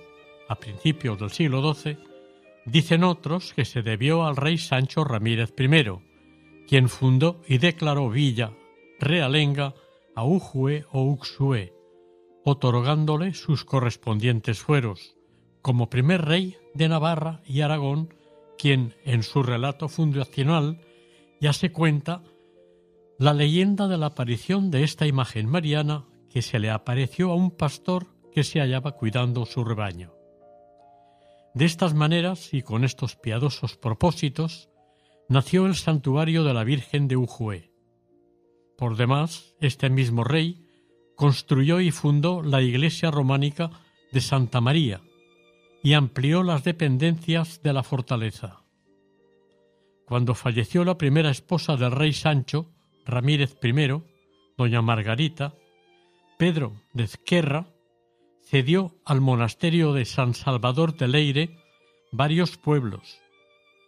a 0.49 0.55
principios 0.55 1.19
del 1.19 1.29
siglo 1.29 1.61
XII, 1.75 1.99
dicen 2.65 3.03
otros 3.03 3.53
que 3.53 3.63
se 3.63 3.83
debió 3.83 4.25
al 4.25 4.37
rey 4.37 4.57
Sancho 4.57 5.03
Ramírez 5.03 5.53
I, 5.55 6.65
quien 6.67 6.89
fundó 6.89 7.41
y 7.47 7.59
declaró 7.59 8.09
villa 8.09 8.53
realenga 8.99 9.75
a 10.15 10.25
Ujue 10.25 10.85
o 10.91 11.03
Uxue, 11.03 11.75
otorgándole 12.43 13.35
sus 13.35 13.65
correspondientes 13.65 14.57
fueros, 14.57 15.15
como 15.61 15.91
primer 15.91 16.25
rey 16.25 16.57
de 16.73 16.89
Navarra 16.89 17.43
y 17.45 17.61
Aragón, 17.61 18.15
quien 18.57 18.95
en 19.03 19.21
su 19.21 19.43
relato 19.43 19.89
fundacional 19.89 20.81
ya 21.39 21.53
se 21.53 21.71
cuenta 21.71 22.23
la 23.17 23.33
leyenda 23.33 23.87
de 23.87 23.97
la 23.97 24.07
aparición 24.07 24.71
de 24.71 24.83
esta 24.83 25.07
imagen 25.07 25.47
mariana 25.47 26.05
que 26.29 26.41
se 26.41 26.59
le 26.59 26.69
apareció 26.69 27.31
a 27.31 27.35
un 27.35 27.51
pastor 27.51 28.07
que 28.33 28.43
se 28.43 28.59
hallaba 28.59 28.91
cuidando 28.91 29.45
su 29.45 29.63
rebaño. 29.63 30.13
De 31.53 31.63
estas 31.63 31.93
maneras 31.93 32.53
y 32.53 32.61
con 32.61 32.83
estos 32.83 33.15
piadosos 33.15 33.77
propósitos, 33.77 34.69
nació 35.29 35.65
el 35.65 35.75
santuario 35.75 36.43
de 36.43 36.53
la 36.53 36.65
Virgen 36.65 37.07
de 37.07 37.15
Ujue. 37.15 37.71
Por 38.77 38.97
demás, 38.97 39.55
este 39.61 39.89
mismo 39.89 40.25
rey 40.25 40.67
construyó 41.15 41.79
y 41.79 41.91
fundó 41.91 42.41
la 42.41 42.61
iglesia 42.61 43.09
románica 43.09 43.71
de 44.11 44.19
Santa 44.19 44.59
María 44.59 45.01
y 45.81 45.93
amplió 45.93 46.43
las 46.43 46.65
dependencias 46.65 47.61
de 47.63 47.71
la 47.71 47.83
fortaleza. 47.83 48.64
Cuando 50.05 50.35
falleció 50.35 50.85
la 50.85 50.97
primera 50.97 51.31
esposa 51.31 51.75
del 51.77 51.91
rey 51.91 52.13
Sancho, 52.13 52.71
Ramírez 53.05 53.57
I, 53.63 54.01
doña 54.57 54.81
Margarita, 54.81 55.55
Pedro 56.37 56.73
de 56.93 57.05
Ezquerra 57.05 57.67
cedió 58.43 58.95
al 59.03 59.21
monasterio 59.21 59.93
de 59.93 60.05
San 60.05 60.35
Salvador 60.35 60.95
de 60.95 61.07
Leire 61.07 61.57
varios 62.11 62.57
pueblos, 62.57 63.19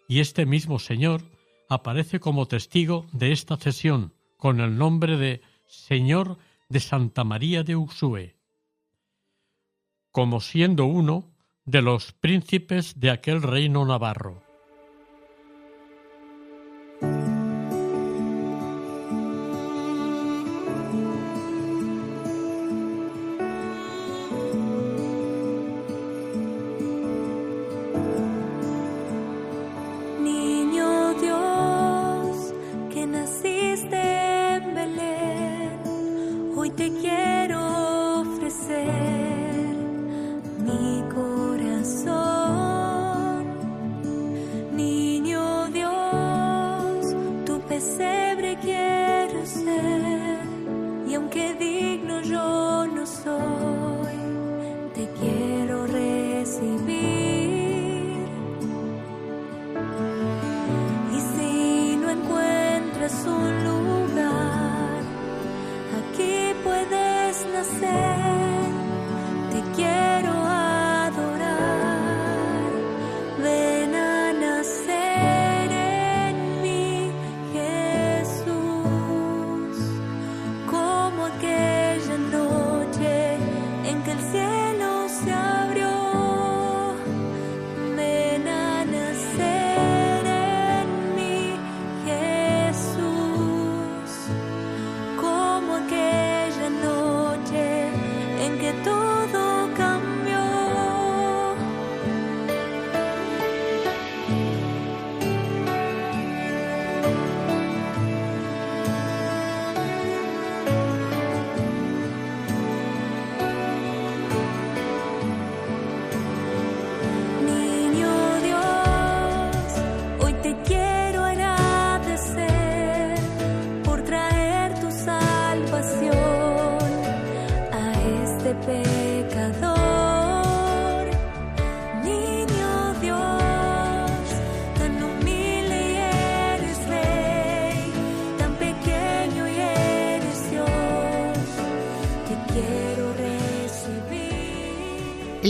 y 0.07 0.19
este 0.19 0.45
mismo 0.45 0.79
señor 0.79 1.21
aparece 1.69 2.19
como 2.19 2.47
testigo 2.47 3.05
de 3.11 3.31
esta 3.31 3.57
cesión 3.57 4.13
con 4.37 4.59
el 4.59 4.77
nombre 4.77 5.17
de 5.17 5.41
Señor 5.67 6.37
de 6.69 6.79
Santa 6.79 7.23
María 7.23 7.63
de 7.63 7.75
Uxue, 7.75 8.35
como 10.11 10.41
siendo 10.41 10.85
uno 10.85 11.31
de 11.65 11.81
los 11.81 12.13
príncipes 12.13 12.99
de 12.99 13.11
aquel 13.11 13.43
reino 13.43 13.85
navarro. 13.85 14.46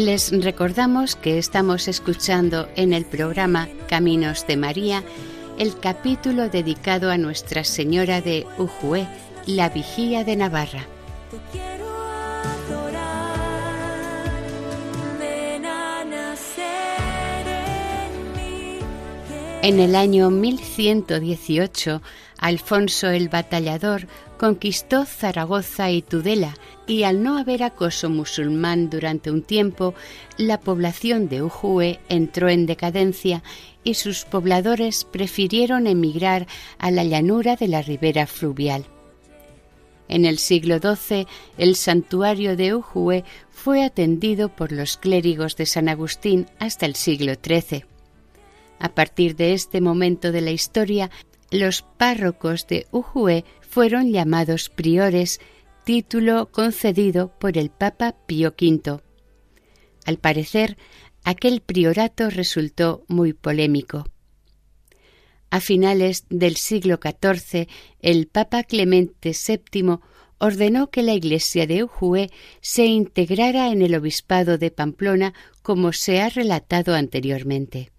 Les 0.08 0.32
recordamos 0.32 1.18
que 1.18 1.38
estamos 1.38 1.90
escuchando 1.90 2.70
en 2.78 2.94
el 2.94 3.04
programa 3.04 3.68
Caminos 3.90 4.48
de 4.48 4.56
María 4.56 5.04
el 5.60 5.78
capítulo 5.78 6.48
dedicado 6.48 7.12
a 7.12 7.18
Nuestra 7.18 7.66
Señora 7.66 8.22
de 8.22 8.48
Ujue, 8.58 9.06
la 9.48 9.68
Vigía 9.68 10.24
de 10.24 10.38
Navarra. 10.38 10.88
En 19.62 19.82
el 19.82 19.94
año 19.94 20.30
1118, 20.30 22.02
Alfonso 22.38 23.10
el 23.10 23.28
Batallador 23.28 24.08
conquistó 24.38 25.06
Zaragoza 25.06 25.92
y 25.92 26.02
Tudela 26.02 26.56
y 26.86 27.04
al 27.04 27.22
no 27.22 27.38
haber 27.38 27.64
acoso 27.64 28.10
musulmán 28.10 28.90
durante 28.90 29.30
un 29.32 29.42
tiempo, 29.42 29.94
la 30.38 30.60
población 30.60 31.28
de 31.28 31.42
Ujue 31.44 32.00
entró 32.08 32.48
en 32.50 32.66
decadencia 32.66 33.44
y 33.84 33.96
sus 33.96 34.26
pobladores 34.26 35.04
prefirieron 35.04 35.88
emigrar 35.88 36.48
a 36.78 36.92
la 36.92 37.04
llanura 37.04 37.56
de 37.56 37.68
la 37.68 37.82
ribera 37.82 38.28
fluvial. 38.28 38.86
En 40.08 40.24
el 40.24 40.38
siglo 40.38 40.80
XII, 40.80 41.28
el 41.58 41.76
santuario 41.76 42.56
de 42.56 42.74
Ujue 42.74 43.26
fue 43.50 43.84
atendido 43.84 44.50
por 44.50 44.72
los 44.72 44.96
clérigos 44.96 45.58
de 45.58 45.66
San 45.66 45.90
Agustín 45.90 46.48
hasta 46.60 46.86
el 46.86 46.96
siglo 46.96 47.34
XIII. 47.34 47.84
A 48.80 48.90
partir 48.90 49.36
de 49.36 49.54
este 49.54 49.82
momento 49.82 50.32
de 50.32 50.42
la 50.42 50.52
historia, 50.52 51.10
los 51.52 51.82
párrocos 51.82 52.68
de 52.68 52.88
Ujue 52.92 53.44
fueron 53.78 54.12
llamados 54.12 54.70
priores, 54.70 55.40
título 55.84 56.52
concedido 56.52 57.38
por 57.38 57.60
el 57.60 57.70
Papa 57.70 58.16
Pío 58.26 58.56
V. 58.60 59.04
Al 60.04 60.18
parecer, 60.18 60.78
aquel 61.24 61.62
priorato 61.62 62.32
resultó 62.32 63.06
muy 63.08 63.34
polémico. 63.34 64.08
A 65.52 65.62
finales 65.62 66.26
del 66.32 66.56
siglo 66.56 66.98
XIV, 67.00 67.68
el 68.00 68.26
Papa 68.26 68.64
Clemente 68.64 69.34
VII 69.34 70.00
ordenó 70.40 70.90
que 70.90 71.04
la 71.04 71.14
iglesia 71.14 71.68
de 71.68 71.84
Ujue 71.84 72.32
se 72.62 72.88
integrara 72.88 73.72
en 73.72 73.84
el 73.84 73.94
obispado 73.94 74.58
de 74.58 74.72
Pamplona 74.72 75.36
como 75.62 75.94
se 75.94 76.20
ha 76.20 76.30
relatado 76.30 76.96
anteriormente. 76.96 77.92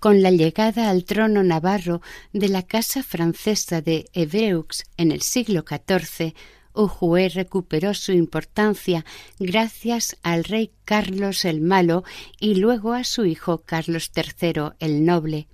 Con 0.00 0.22
la 0.22 0.30
llegada 0.30 0.88
al 0.88 1.04
trono 1.04 1.42
navarro 1.42 2.00
de 2.32 2.48
la 2.48 2.62
casa 2.62 3.02
francesa 3.02 3.82
de 3.82 4.08
Evreux 4.14 4.84
en 4.96 5.12
el 5.12 5.20
siglo 5.20 5.62
XIV, 5.68 6.32
Ujue 6.72 7.28
recuperó 7.28 7.92
su 7.92 8.12
importancia 8.12 9.04
gracias 9.38 10.16
al 10.22 10.44
rey 10.44 10.72
Carlos 10.86 11.44
el 11.44 11.60
Malo 11.60 12.02
y 12.38 12.54
luego 12.54 12.94
a 12.94 13.04
su 13.04 13.26
hijo 13.26 13.58
Carlos 13.58 14.10
III 14.16 14.70
el 14.78 15.04
Noble. 15.04 15.48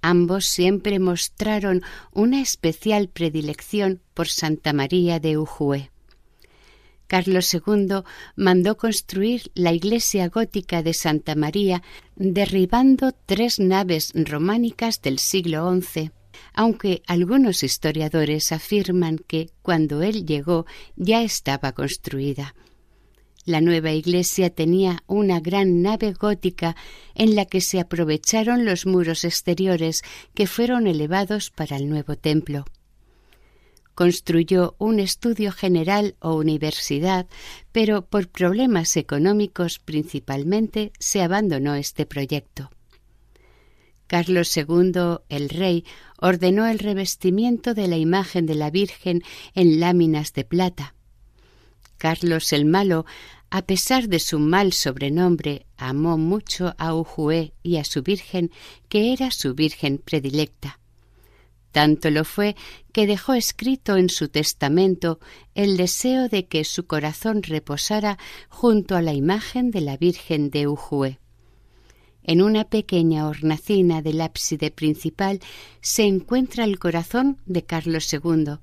Ambos 0.00 0.46
siempre 0.46 0.98
mostraron 0.98 1.82
una 2.10 2.40
especial 2.40 3.08
predilección 3.08 4.00
por 4.14 4.28
Santa 4.28 4.72
María 4.72 5.20
de 5.20 5.36
Ujue. 5.36 5.91
Carlos 7.12 7.52
II 7.52 8.04
mandó 8.36 8.78
construir 8.78 9.52
la 9.54 9.74
iglesia 9.74 10.30
gótica 10.30 10.82
de 10.82 10.94
Santa 10.94 11.34
María, 11.34 11.82
derribando 12.16 13.12
tres 13.26 13.60
naves 13.60 14.12
románicas 14.14 15.02
del 15.02 15.18
siglo 15.18 15.70
XI, 15.78 16.10
aunque 16.54 17.02
algunos 17.06 17.64
historiadores 17.64 18.50
afirman 18.50 19.18
que 19.18 19.50
cuando 19.60 20.00
él 20.00 20.24
llegó 20.24 20.64
ya 20.96 21.22
estaba 21.22 21.72
construida. 21.72 22.54
La 23.44 23.60
nueva 23.60 23.92
iglesia 23.92 24.48
tenía 24.48 25.02
una 25.06 25.40
gran 25.40 25.82
nave 25.82 26.14
gótica 26.14 26.76
en 27.14 27.34
la 27.34 27.44
que 27.44 27.60
se 27.60 27.78
aprovecharon 27.78 28.64
los 28.64 28.86
muros 28.86 29.26
exteriores 29.26 30.00
que 30.32 30.46
fueron 30.46 30.86
elevados 30.86 31.50
para 31.50 31.76
el 31.76 31.90
nuevo 31.90 32.16
templo 32.16 32.64
construyó 33.94 34.74
un 34.78 35.00
estudio 35.00 35.52
general 35.52 36.16
o 36.20 36.34
universidad, 36.34 37.26
pero 37.72 38.06
por 38.06 38.28
problemas 38.28 38.96
económicos 38.96 39.78
principalmente 39.78 40.92
se 40.98 41.22
abandonó 41.22 41.74
este 41.74 42.06
proyecto. 42.06 42.70
Carlos 44.06 44.54
II, 44.56 45.20
el 45.30 45.48
rey, 45.48 45.84
ordenó 46.18 46.66
el 46.66 46.78
revestimiento 46.78 47.72
de 47.72 47.88
la 47.88 47.96
imagen 47.96 48.44
de 48.44 48.54
la 48.54 48.70
Virgen 48.70 49.22
en 49.54 49.80
láminas 49.80 50.34
de 50.34 50.44
plata. 50.44 50.94
Carlos 51.96 52.52
el 52.52 52.66
Malo, 52.66 53.06
a 53.48 53.62
pesar 53.62 54.08
de 54.08 54.18
su 54.18 54.38
mal 54.38 54.72
sobrenombre, 54.72 55.66
amó 55.76 56.18
mucho 56.18 56.74
a 56.76 56.94
Ujue 56.94 57.54
y 57.62 57.76
a 57.76 57.84
su 57.84 58.02
Virgen, 58.02 58.50
que 58.88 59.12
era 59.12 59.30
su 59.30 59.54
Virgen 59.54 59.98
predilecta. 59.98 60.78
Tanto 61.72 62.10
lo 62.10 62.24
fue 62.24 62.54
que 62.92 63.06
dejó 63.06 63.32
escrito 63.32 63.96
en 63.96 64.10
su 64.10 64.28
testamento 64.28 65.18
el 65.54 65.78
deseo 65.78 66.28
de 66.28 66.46
que 66.46 66.64
su 66.64 66.86
corazón 66.86 67.42
reposara 67.42 68.18
junto 68.50 68.94
a 68.94 69.02
la 69.02 69.14
imagen 69.14 69.70
de 69.70 69.80
la 69.80 69.96
Virgen 69.96 70.50
de 70.50 70.68
Ujue. 70.68 71.18
En 72.24 72.42
una 72.42 72.64
pequeña 72.64 73.26
hornacina 73.26 74.02
del 74.02 74.20
ábside 74.20 74.70
principal 74.70 75.40
se 75.80 76.04
encuentra 76.04 76.64
el 76.64 76.78
corazón 76.78 77.38
de 77.46 77.64
Carlos 77.64 78.12
II. 78.12 78.58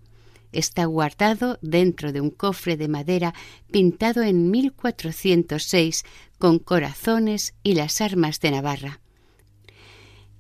Está 0.52 0.86
guardado 0.86 1.60
dentro 1.62 2.12
de 2.12 2.22
un 2.22 2.30
cofre 2.30 2.78
de 2.78 2.88
madera 2.88 3.34
pintado 3.72 4.22
en 4.22 4.50
1406 4.50 6.04
con 6.38 6.60
corazones 6.60 7.54
y 7.64 7.74
las 7.74 8.02
armas 8.02 8.40
de 8.40 8.52
Navarra. 8.52 9.02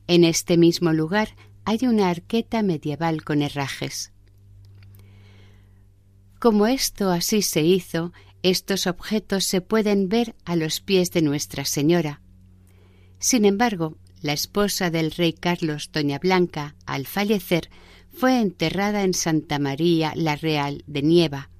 En 0.07 0.23
este 0.23 0.57
mismo 0.57 0.93
lugar 0.93 1.35
hay 1.69 1.85
una 1.85 2.09
arqueta 2.09 2.63
medieval 2.63 3.23
con 3.23 3.43
herrajes. 3.43 4.11
Como 6.39 6.65
esto 6.65 7.11
así 7.11 7.43
se 7.43 7.61
hizo, 7.61 8.11
estos 8.41 8.87
objetos 8.87 9.45
se 9.45 9.61
pueden 9.61 10.09
ver 10.09 10.33
a 10.45 10.55
los 10.55 10.81
pies 10.81 11.11
de 11.11 11.21
Nuestra 11.21 11.65
Señora. 11.65 12.21
Sin 13.19 13.45
embargo, 13.45 13.99
la 14.23 14.33
esposa 14.33 14.89
del 14.89 15.11
rey 15.11 15.31
Carlos, 15.31 15.91
doña 15.93 16.17
Blanca, 16.17 16.75
al 16.87 17.05
fallecer, 17.05 17.69
fue 18.11 18.41
enterrada 18.41 19.03
en 19.03 19.13
Santa 19.13 19.59
María 19.59 20.13
la 20.15 20.37
Real 20.37 20.83
de 20.87 21.03
Nieva. 21.03 21.51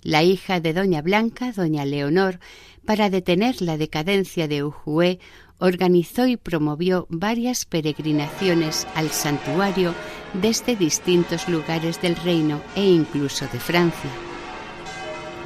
La 0.00 0.22
hija 0.22 0.60
de 0.60 0.72
doña 0.72 1.02
Blanca, 1.02 1.52
doña 1.52 1.84
Leonor, 1.84 2.40
para 2.86 3.10
detener 3.10 3.60
la 3.60 3.76
decadencia 3.76 4.48
de 4.48 4.64
Ujue, 4.64 5.18
organizó 5.60 6.26
y 6.26 6.36
promovió 6.36 7.06
varias 7.08 7.64
peregrinaciones 7.64 8.86
al 8.94 9.10
santuario 9.10 9.94
desde 10.34 10.76
distintos 10.76 11.48
lugares 11.48 12.00
del 12.00 12.16
reino 12.16 12.60
e 12.74 12.84
incluso 12.84 13.46
de 13.52 13.60
Francia. 13.60 14.10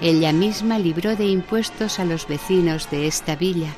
Ella 0.00 0.32
misma 0.32 0.78
libró 0.78 1.16
de 1.16 1.26
impuestos 1.26 1.98
a 1.98 2.04
los 2.04 2.26
vecinos 2.26 2.90
de 2.90 3.06
esta 3.06 3.36
villa. 3.36 3.74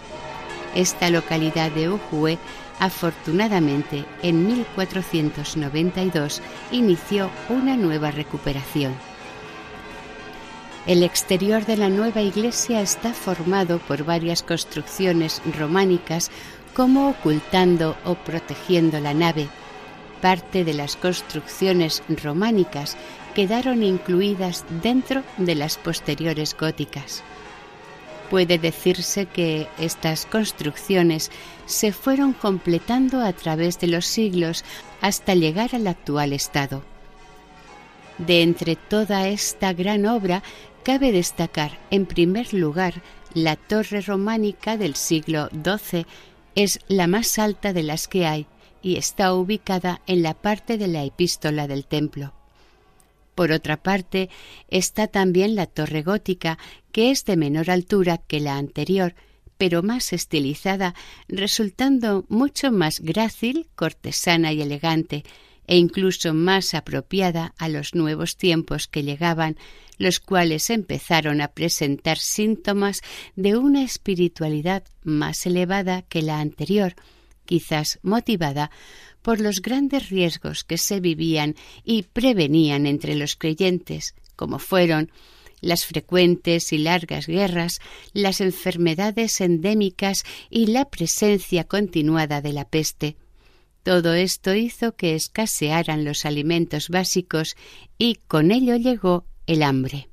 Esta 0.75 1.11
localidad 1.11 1.70
de 1.70 1.88
Ujue, 1.90 2.38
afortunadamente, 2.81 4.05
en 4.22 4.46
1492 4.46 6.42
inició 6.72 7.31
una 7.49 7.77
nueva 7.77 8.11
recuperación. 8.11 8.92
El 10.87 11.03
exterior 11.03 11.66
de 11.66 11.77
la 11.77 11.88
nueva 11.88 12.22
iglesia 12.22 12.81
está 12.81 13.12
formado 13.12 13.81
por 13.81 14.05
varias 14.05 14.44
construcciones 14.44 15.42
románicas 15.59 16.31
como 16.75 17.09
ocultando 17.09 17.96
o 18.05 18.14
protegiendo 18.14 19.01
la 19.01 19.12
nave. 19.12 19.49
Parte 20.22 20.64
de 20.64 20.75
las 20.75 20.94
construcciones 20.94 22.05
románicas 22.09 22.96
quedaron 23.35 23.83
incluidas 23.83 24.64
dentro 24.81 25.25
de 25.38 25.57
las 25.57 25.77
posteriores 25.77 26.57
góticas. 26.57 27.25
Puede 28.31 28.57
decirse 28.59 29.27
que 29.27 29.66
estas 29.79 30.25
construcciones 30.27 31.33
se 31.66 31.90
fueron 31.90 32.33
completando 32.33 33.22
a 33.22 33.33
través 33.33 33.81
de 33.81 33.88
los 33.88 34.07
siglos 34.07 34.64
hasta 35.01 35.35
llegar 35.35 35.75
al 35.75 35.88
actual 35.88 36.33
estado. 36.33 36.85
De 38.18 38.42
entre 38.42 38.77
toda 38.77 39.29
esta 39.29 39.75
gran 39.75 40.07
obra 40.07 40.42
Cabe 40.87 41.11
destacar, 41.11 41.81
en 41.90 42.07
primer 42.07 42.55
lugar, 42.55 43.03
la 43.35 43.57
torre 43.57 44.03
románica 44.03 44.77
del 44.77 44.94
siglo 44.94 45.49
XII. 45.49 46.07
Es 46.55 46.79
la 46.87 47.09
más 47.09 47.40
alta 47.40 47.72
de 47.72 47.83
las 47.83 48.07
que 48.07 48.25
hay 48.25 48.46
y 48.83 48.94
está 48.94 49.35
ubicada 49.35 50.01
en 50.07 50.22
la 50.22 50.35
parte 50.35 50.79
de 50.79 50.87
la 50.87 51.03
epístola 51.03 51.66
del 51.66 51.87
templo. 51.87 52.35
Por 53.35 53.51
otra 53.51 53.79
parte, 53.83 54.31
está 54.68 55.09
también 55.09 55.57
la 55.57 55.66
torre 55.66 56.03
gótica, 56.03 56.57
que 56.92 57.11
es 57.11 57.25
de 57.25 57.37
menor 57.37 57.68
altura 57.68 58.18
que 58.18 58.38
la 58.38 58.57
anterior, 58.57 59.16
pero 59.59 59.83
más 59.83 60.12
estilizada, 60.12 60.94
resultando 61.27 62.27
mucho 62.29 62.70
más 62.70 63.01
grácil, 63.01 63.66
cortesana 63.75 64.53
y 64.53 64.62
elegante, 64.62 65.25
e 65.66 65.79
incluso 65.79 66.33
más 66.33 66.75
apropiada 66.75 67.55
a 67.59 67.68
los 67.68 67.96
nuevos 67.96 68.37
tiempos 68.37 68.87
que 68.87 69.03
llegaban, 69.03 69.57
los 69.99 70.21
cuales 70.21 70.71
empezaron 70.71 71.41
a 71.41 71.49
presentar 71.49 72.19
síntomas 72.19 73.03
de 73.35 73.57
una 73.57 73.83
espiritualidad 73.83 74.85
más 75.03 75.47
elevada 75.47 76.03
que 76.03 76.23
la 76.23 76.41
anterior, 76.41 76.95
quizás 77.45 77.99
motivada 78.03 78.71
por 79.23 79.41
los 79.41 79.63
grandes 79.63 80.09
riesgos 80.09 80.65
que 80.65 80.79
se 80.79 81.01
vivían 81.01 81.57
y 81.85 82.03
prevenían 82.03 82.87
entre 82.87 83.15
los 83.15 83.37
creyentes, 83.37 84.15
como 84.37 84.59
fueron 84.59 85.11
las 85.61 85.87
frecuentes 85.87 86.73
y 86.73 86.79
largas 86.79 87.27
guerras, 87.27 87.81
las 88.13 88.41
enfermedades 88.41 89.41
endémicas 89.41 90.25
y 90.51 90.67
la 90.67 90.85
presencia 90.85 91.65
continuada 91.65 92.41
de 92.41 92.53
la 92.53 92.69
peste. 92.69 93.17
Todo 93.83 94.15
esto 94.15 94.55
hizo 94.55 94.97
que 94.97 95.15
escasearan 95.15 96.05
los 96.05 96.25
alimentos 96.25 96.89
básicos 96.89 97.57
y 97.99 98.17
con 98.27 98.51
ello 98.51 98.77
llegó 98.77 99.25
el 99.47 99.63
hambre. 99.63 100.09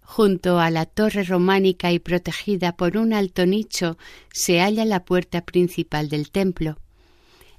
Junto 0.00 0.58
a 0.58 0.70
la 0.70 0.84
torre 0.84 1.24
románica 1.24 1.90
y 1.92 1.98
protegida 1.98 2.76
por 2.76 2.96
un 2.96 3.12
alto 3.12 3.46
nicho 3.46 3.96
se 4.32 4.60
halla 4.60 4.84
la 4.84 5.04
puerta 5.04 5.42
principal 5.42 6.08
del 6.08 6.30
templo. 6.30 6.78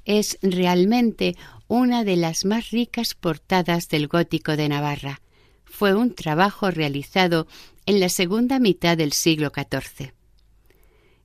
Es 0.06 0.38
realmente 0.42 1.36
una 1.68 2.04
de 2.04 2.16
las 2.16 2.46
más 2.46 2.70
ricas 2.72 3.16
portadas 3.16 3.88
del 3.88 4.08
gótico 4.08 4.56
de 4.58 4.70
Navarra. 4.70 5.22
Fue 5.66 5.96
un 5.96 6.14
trabajo 6.14 6.70
realizado 6.70 7.48
en 7.86 8.00
la 8.00 8.10
segunda 8.10 8.60
mitad 8.60 8.98
del 8.98 9.14
siglo 9.14 9.52
XIV. 9.52 10.14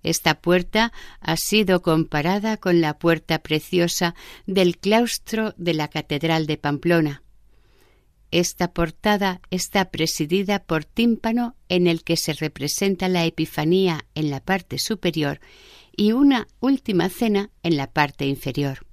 Esta 0.03 0.41
puerta 0.41 0.93
ha 1.21 1.37
sido 1.37 1.83
comparada 1.83 2.57
con 2.57 2.81
la 2.81 2.99
puerta 2.99 3.41
preciosa 3.41 4.15
del 4.47 4.79
claustro 4.79 5.55
de 5.59 5.75
la 5.75 5.89
Catedral 5.89 6.47
de 6.47 6.57
Pamplona. 6.57 7.23
Esta 8.31 8.73
portada 8.73 9.41
está 9.51 9.91
presidida 9.91 10.59
por 10.59 10.85
tímpano 10.85 11.57
en 11.69 11.87
el 11.87 12.05
que 12.05 12.17
se 12.17 12.35
representa 12.35 13.09
la 13.09 13.25
Epifanía 13.25 14.05
en 14.15 14.31
la 14.31 14.41
parte 14.41 14.79
superior 14.79 15.41
y 15.97 16.13
una 16.13 16.47
última 16.61 17.09
cena 17.09 17.51
en 17.63 17.77
la 17.77 17.91
parte 17.91 18.27
inferior. 18.27 18.87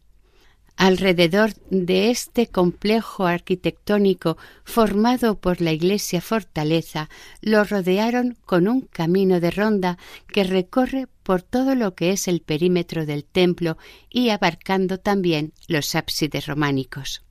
Alrededor 0.77 1.53
de 1.69 2.09
este 2.09 2.47
complejo 2.47 3.25
arquitectónico 3.25 4.37
formado 4.65 5.39
por 5.39 5.61
la 5.61 5.71
iglesia 5.71 6.19
fortaleza 6.19 7.09
lo 7.41 7.63
rodearon 7.63 8.37
con 8.45 8.67
un 8.67 8.81
camino 8.81 9.39
de 9.39 9.51
ronda 9.51 9.97
que 10.27 10.43
recorre 10.43 11.07
por 11.23 11.41
todo 11.41 11.75
lo 11.75 11.95
que 11.95 12.11
es 12.11 12.27
el 12.27 12.41
perímetro 12.41 13.05
del 13.05 13.23
templo 13.23 13.77
y 14.09 14.29
abarcando 14.29 14.99
también 14.99 15.53
los 15.67 15.95
ábsides 15.95 16.45
románicos. 16.45 17.24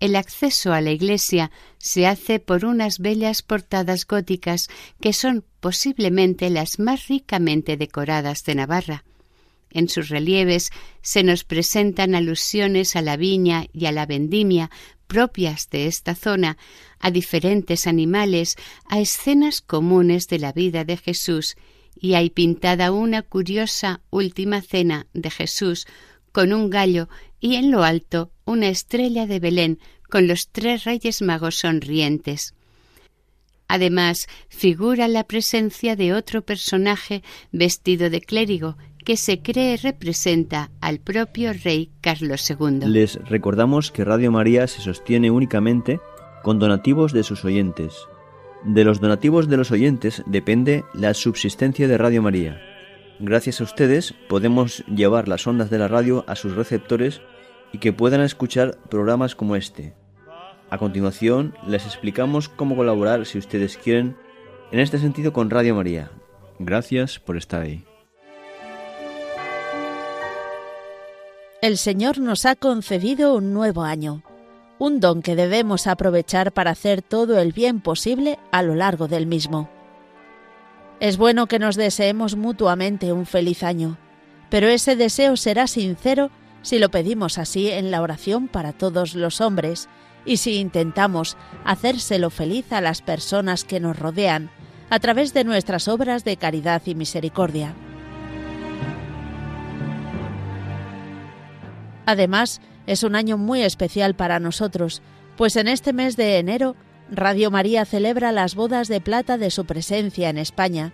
El 0.00 0.16
acceso 0.16 0.72
a 0.72 0.80
la 0.80 0.90
iglesia 0.90 1.50
se 1.78 2.06
hace 2.06 2.40
por 2.40 2.64
unas 2.64 2.98
bellas 2.98 3.42
portadas 3.42 4.06
góticas 4.06 4.68
que 5.00 5.12
son 5.12 5.44
posiblemente 5.60 6.50
las 6.50 6.78
más 6.78 7.08
ricamente 7.08 7.76
decoradas 7.76 8.44
de 8.44 8.54
Navarra. 8.54 9.04
En 9.70 9.88
sus 9.88 10.08
relieves 10.08 10.70
se 11.02 11.22
nos 11.22 11.44
presentan 11.44 12.14
alusiones 12.14 12.96
a 12.96 13.02
la 13.02 13.16
viña 13.16 13.66
y 13.72 13.86
a 13.86 13.92
la 13.92 14.06
vendimia 14.06 14.70
propias 15.06 15.68
de 15.70 15.86
esta 15.86 16.14
zona, 16.14 16.56
a 16.98 17.10
diferentes 17.10 17.86
animales, 17.86 18.56
a 18.88 19.00
escenas 19.00 19.60
comunes 19.60 20.28
de 20.28 20.38
la 20.38 20.52
vida 20.52 20.84
de 20.84 20.96
Jesús, 20.96 21.56
y 21.96 22.14
hay 22.14 22.30
pintada 22.30 22.92
una 22.92 23.22
curiosa 23.22 24.00
última 24.10 24.60
cena 24.60 25.06
de 25.12 25.30
Jesús 25.30 25.86
con 26.34 26.52
un 26.52 26.68
gallo 26.68 27.08
y 27.38 27.54
en 27.54 27.70
lo 27.70 27.84
alto 27.84 28.32
una 28.44 28.68
estrella 28.68 29.26
de 29.26 29.38
Belén 29.38 29.78
con 30.10 30.26
los 30.26 30.48
tres 30.48 30.82
reyes 30.82 31.22
magos 31.22 31.54
sonrientes. 31.54 32.54
Además, 33.68 34.26
figura 34.48 35.06
la 35.06 35.24
presencia 35.24 35.94
de 35.94 36.12
otro 36.12 36.42
personaje 36.42 37.22
vestido 37.52 38.10
de 38.10 38.20
clérigo 38.20 38.76
que 39.04 39.16
se 39.16 39.42
cree 39.42 39.76
representa 39.76 40.70
al 40.80 40.98
propio 40.98 41.52
rey 41.52 41.90
Carlos 42.00 42.50
II. 42.50 42.80
Les 42.86 43.14
recordamos 43.26 43.92
que 43.92 44.04
Radio 44.04 44.32
María 44.32 44.66
se 44.66 44.80
sostiene 44.80 45.30
únicamente 45.30 46.00
con 46.42 46.58
donativos 46.58 47.12
de 47.12 47.22
sus 47.22 47.44
oyentes. 47.44 47.94
De 48.64 48.82
los 48.82 49.00
donativos 49.00 49.48
de 49.48 49.56
los 49.56 49.70
oyentes 49.70 50.24
depende 50.26 50.84
la 50.94 51.14
subsistencia 51.14 51.86
de 51.86 51.96
Radio 51.96 52.22
María. 52.22 52.73
Gracias 53.26 53.60
a 53.60 53.64
ustedes 53.64 54.12
podemos 54.28 54.84
llevar 54.86 55.28
las 55.28 55.46
ondas 55.46 55.70
de 55.70 55.78
la 55.78 55.88
radio 55.88 56.24
a 56.28 56.36
sus 56.36 56.54
receptores 56.54 57.22
y 57.72 57.78
que 57.78 57.92
puedan 57.92 58.20
escuchar 58.20 58.76
programas 58.90 59.34
como 59.34 59.56
este. 59.56 59.94
A 60.68 60.76
continuación 60.76 61.54
les 61.66 61.86
explicamos 61.86 62.48
cómo 62.48 62.76
colaborar 62.76 63.24
si 63.24 63.38
ustedes 63.38 63.78
quieren 63.78 64.16
en 64.72 64.80
este 64.80 64.98
sentido 64.98 65.32
con 65.32 65.48
Radio 65.48 65.74
María. 65.74 66.10
Gracias 66.58 67.18
por 67.18 67.36
estar 67.36 67.62
ahí. 67.62 67.84
el 71.64 71.78
Señor 71.78 72.18
nos 72.18 72.44
ha 72.44 72.56
concedido 72.56 73.34
un 73.34 73.54
nuevo 73.54 73.84
año, 73.84 74.22
un 74.78 75.00
don 75.00 75.22
que 75.22 75.34
debemos 75.34 75.86
aprovechar 75.86 76.52
para 76.52 76.72
hacer 76.72 77.00
todo 77.00 77.38
el 77.38 77.54
bien 77.54 77.80
posible 77.80 78.38
a 78.52 78.62
lo 78.62 78.74
largo 78.74 79.08
del 79.08 79.26
mismo. 79.26 79.70
Es 81.00 81.16
bueno 81.16 81.46
que 81.46 81.58
nos 81.58 81.76
deseemos 81.76 82.36
mutuamente 82.36 83.12
un 83.12 83.26
feliz 83.26 83.62
año, 83.62 83.98
pero 84.48 84.68
ese 84.68 84.96
deseo 84.96 85.36
será 85.36 85.66
sincero 85.66 86.30
si 86.62 86.78
lo 86.78 86.90
pedimos 86.90 87.38
así 87.38 87.70
en 87.70 87.90
la 87.90 88.00
oración 88.00 88.48
para 88.48 88.72
todos 88.72 89.14
los 89.14 89.40
hombres 89.40 89.88
y 90.24 90.38
si 90.38 90.56
intentamos 90.56 91.36
hacérselo 91.64 92.30
feliz 92.30 92.72
a 92.72 92.80
las 92.80 93.02
personas 93.02 93.64
que 93.64 93.80
nos 93.80 93.98
rodean 93.98 94.50
a 94.88 94.98
través 94.98 95.34
de 95.34 95.44
nuestras 95.44 95.88
obras 95.88 96.24
de 96.24 96.36
caridad 96.36 96.82
y 96.86 96.94
misericordia. 96.94 97.74
Además, 102.06 102.60
es 102.86 103.02
un 103.02 103.16
año 103.16 103.38
muy 103.38 103.62
especial 103.62 104.14
para 104.14 104.40
nosotros, 104.40 105.02
pues 105.36 105.56
en 105.56 105.68
este 105.68 105.92
mes 105.92 106.16
de 106.16 106.38
enero 106.38 106.76
Radio 107.10 107.50
María 107.50 107.84
celebra 107.84 108.32
las 108.32 108.54
bodas 108.54 108.88
de 108.88 109.00
plata 109.00 109.36
de 109.36 109.50
su 109.50 109.66
presencia 109.66 110.30
en 110.30 110.38
España, 110.38 110.92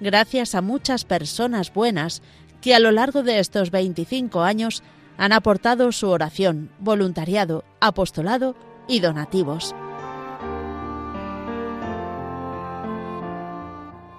gracias 0.00 0.54
a 0.54 0.62
muchas 0.62 1.04
personas 1.04 1.72
buenas 1.72 2.22
que 2.60 2.74
a 2.74 2.80
lo 2.80 2.92
largo 2.92 3.22
de 3.22 3.38
estos 3.38 3.70
25 3.70 4.42
años 4.42 4.82
han 5.16 5.32
aportado 5.32 5.90
su 5.90 6.08
oración, 6.08 6.70
voluntariado, 6.78 7.64
apostolado 7.80 8.54
y 8.86 9.00
donativos. 9.00 9.74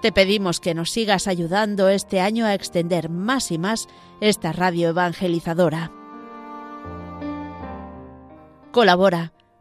Te 0.02 0.12
pedimos 0.14 0.60
que 0.60 0.74
nos 0.74 0.92
sigas 0.92 1.28
ayudando 1.28 1.90
este 1.90 2.22
año 2.22 2.46
a 2.46 2.54
extender 2.54 3.10
más 3.10 3.52
y 3.52 3.58
más 3.58 3.88
esta 4.22 4.54
radio 4.54 4.90
evangelizadora. 4.90 5.92
Colabora. 8.72 9.34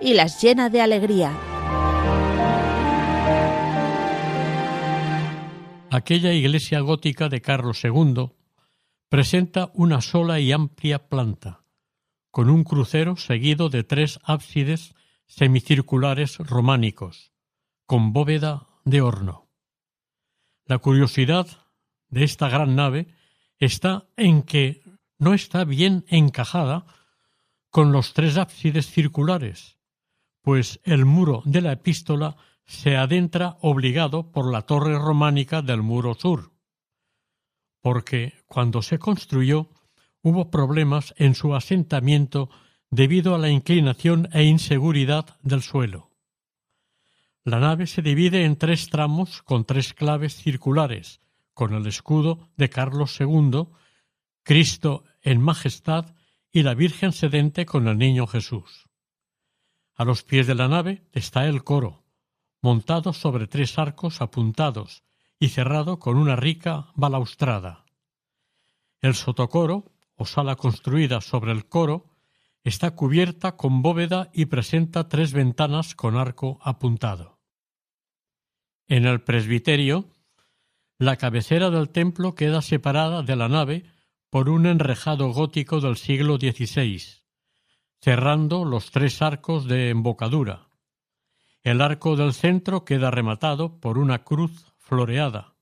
y 0.00 0.14
las 0.14 0.42
llena 0.42 0.70
de 0.70 0.80
alegría. 0.80 1.38
Aquella 5.90 6.32
iglesia 6.32 6.80
gótica 6.80 7.28
de 7.28 7.42
Carlos 7.42 7.82
II 7.84 8.30
presenta 9.08 9.72
una 9.74 10.00
sola 10.00 10.38
y 10.38 10.52
amplia 10.52 11.08
planta, 11.08 11.64
con 12.30 12.48
un 12.48 12.62
crucero 12.62 13.16
seguido 13.16 13.68
de 13.68 13.82
tres 13.82 14.20
ábsides 14.22 14.94
semicirculares 15.26 16.38
románicos, 16.38 17.32
con 17.86 18.12
bóveda 18.12 18.68
de 18.84 19.00
horno. 19.00 19.48
La 20.64 20.78
curiosidad 20.78 21.48
de 22.08 22.22
esta 22.22 22.48
gran 22.48 22.76
nave 22.76 23.08
está 23.58 24.06
en 24.16 24.44
que 24.44 24.82
no 25.18 25.34
está 25.34 25.64
bien 25.64 26.04
encajada 26.08 26.86
con 27.70 27.90
los 27.90 28.14
tres 28.14 28.36
ábsides 28.36 28.86
circulares, 28.86 29.79
pues 30.42 30.80
el 30.84 31.04
muro 31.04 31.42
de 31.44 31.60
la 31.60 31.72
epístola 31.72 32.36
se 32.64 32.96
adentra 32.96 33.58
obligado 33.60 34.30
por 34.30 34.50
la 34.50 34.62
torre 34.62 34.98
románica 34.98 35.62
del 35.62 35.82
muro 35.82 36.14
sur, 36.14 36.52
porque 37.80 38.34
cuando 38.46 38.82
se 38.82 38.98
construyó 38.98 39.70
hubo 40.22 40.50
problemas 40.50 41.14
en 41.16 41.34
su 41.34 41.54
asentamiento 41.54 42.50
debido 42.90 43.34
a 43.34 43.38
la 43.38 43.48
inclinación 43.48 44.28
e 44.32 44.44
inseguridad 44.44 45.38
del 45.42 45.62
suelo. 45.62 46.10
La 47.44 47.58
nave 47.58 47.86
se 47.86 48.02
divide 48.02 48.44
en 48.44 48.56
tres 48.56 48.90
tramos 48.90 49.42
con 49.42 49.64
tres 49.64 49.94
claves 49.94 50.34
circulares, 50.36 51.20
con 51.54 51.74
el 51.74 51.86
escudo 51.86 52.50
de 52.56 52.68
Carlos 52.68 53.18
II, 53.18 53.68
Cristo 54.42 55.04
en 55.22 55.40
majestad 55.40 56.14
y 56.52 56.62
la 56.62 56.74
Virgen 56.74 57.12
sedente 57.12 57.64
con 57.64 57.88
el 57.88 57.98
niño 57.98 58.26
Jesús. 58.26 58.89
A 60.00 60.04
los 60.06 60.22
pies 60.22 60.46
de 60.46 60.54
la 60.54 60.66
nave 60.66 61.02
está 61.12 61.46
el 61.46 61.62
coro, 61.62 62.06
montado 62.62 63.12
sobre 63.12 63.46
tres 63.46 63.78
arcos 63.78 64.22
apuntados 64.22 65.04
y 65.38 65.48
cerrado 65.48 65.98
con 65.98 66.16
una 66.16 66.36
rica 66.36 66.86
balaustrada. 66.94 67.84
El 69.02 69.14
sotocoro, 69.14 69.92
o 70.14 70.24
sala 70.24 70.56
construida 70.56 71.20
sobre 71.20 71.52
el 71.52 71.68
coro, 71.68 72.06
está 72.64 72.92
cubierta 72.92 73.58
con 73.58 73.82
bóveda 73.82 74.30
y 74.32 74.46
presenta 74.46 75.06
tres 75.06 75.34
ventanas 75.34 75.94
con 75.94 76.16
arco 76.16 76.58
apuntado. 76.62 77.38
En 78.88 79.04
el 79.04 79.20
presbiterio, 79.20 80.08
la 80.98 81.16
cabecera 81.16 81.68
del 81.68 81.90
templo 81.90 82.34
queda 82.34 82.62
separada 82.62 83.22
de 83.22 83.36
la 83.36 83.50
nave 83.50 83.84
por 84.30 84.48
un 84.48 84.64
enrejado 84.64 85.30
gótico 85.34 85.82
del 85.82 85.98
siglo 85.98 86.38
XVI, 86.38 87.19
cerrando 88.00 88.64
los 88.64 88.90
tres 88.90 89.20
arcos 89.20 89.66
de 89.66 89.90
embocadura. 89.90 90.68
El 91.62 91.82
arco 91.82 92.16
del 92.16 92.32
centro 92.32 92.84
queda 92.84 93.10
rematado 93.10 93.78
por 93.78 93.98
una 93.98 94.24
cruz 94.24 94.72
floreada 94.78 95.54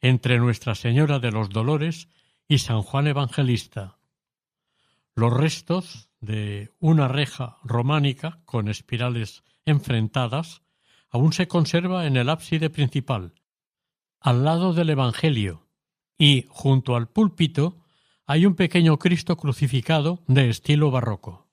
entre 0.00 0.38
Nuestra 0.38 0.74
Señora 0.74 1.18
de 1.18 1.32
los 1.32 1.50
Dolores 1.50 2.08
y 2.46 2.58
San 2.58 2.82
Juan 2.82 3.08
Evangelista. 3.08 3.98
Los 5.14 5.32
restos 5.32 6.08
de 6.20 6.70
una 6.78 7.08
reja 7.08 7.58
románica 7.64 8.40
con 8.44 8.68
espirales 8.68 9.42
enfrentadas 9.66 10.62
aún 11.10 11.32
se 11.32 11.48
conserva 11.48 12.06
en 12.06 12.16
el 12.16 12.30
ábside 12.30 12.70
principal, 12.70 13.34
al 14.20 14.44
lado 14.44 14.72
del 14.72 14.90
Evangelio, 14.90 15.66
y 16.16 16.46
junto 16.48 16.94
al 16.94 17.08
púlpito 17.08 17.84
hay 18.24 18.46
un 18.46 18.54
pequeño 18.54 18.98
Cristo 18.98 19.36
crucificado 19.36 20.22
de 20.28 20.48
estilo 20.48 20.90
barroco. 20.90 21.51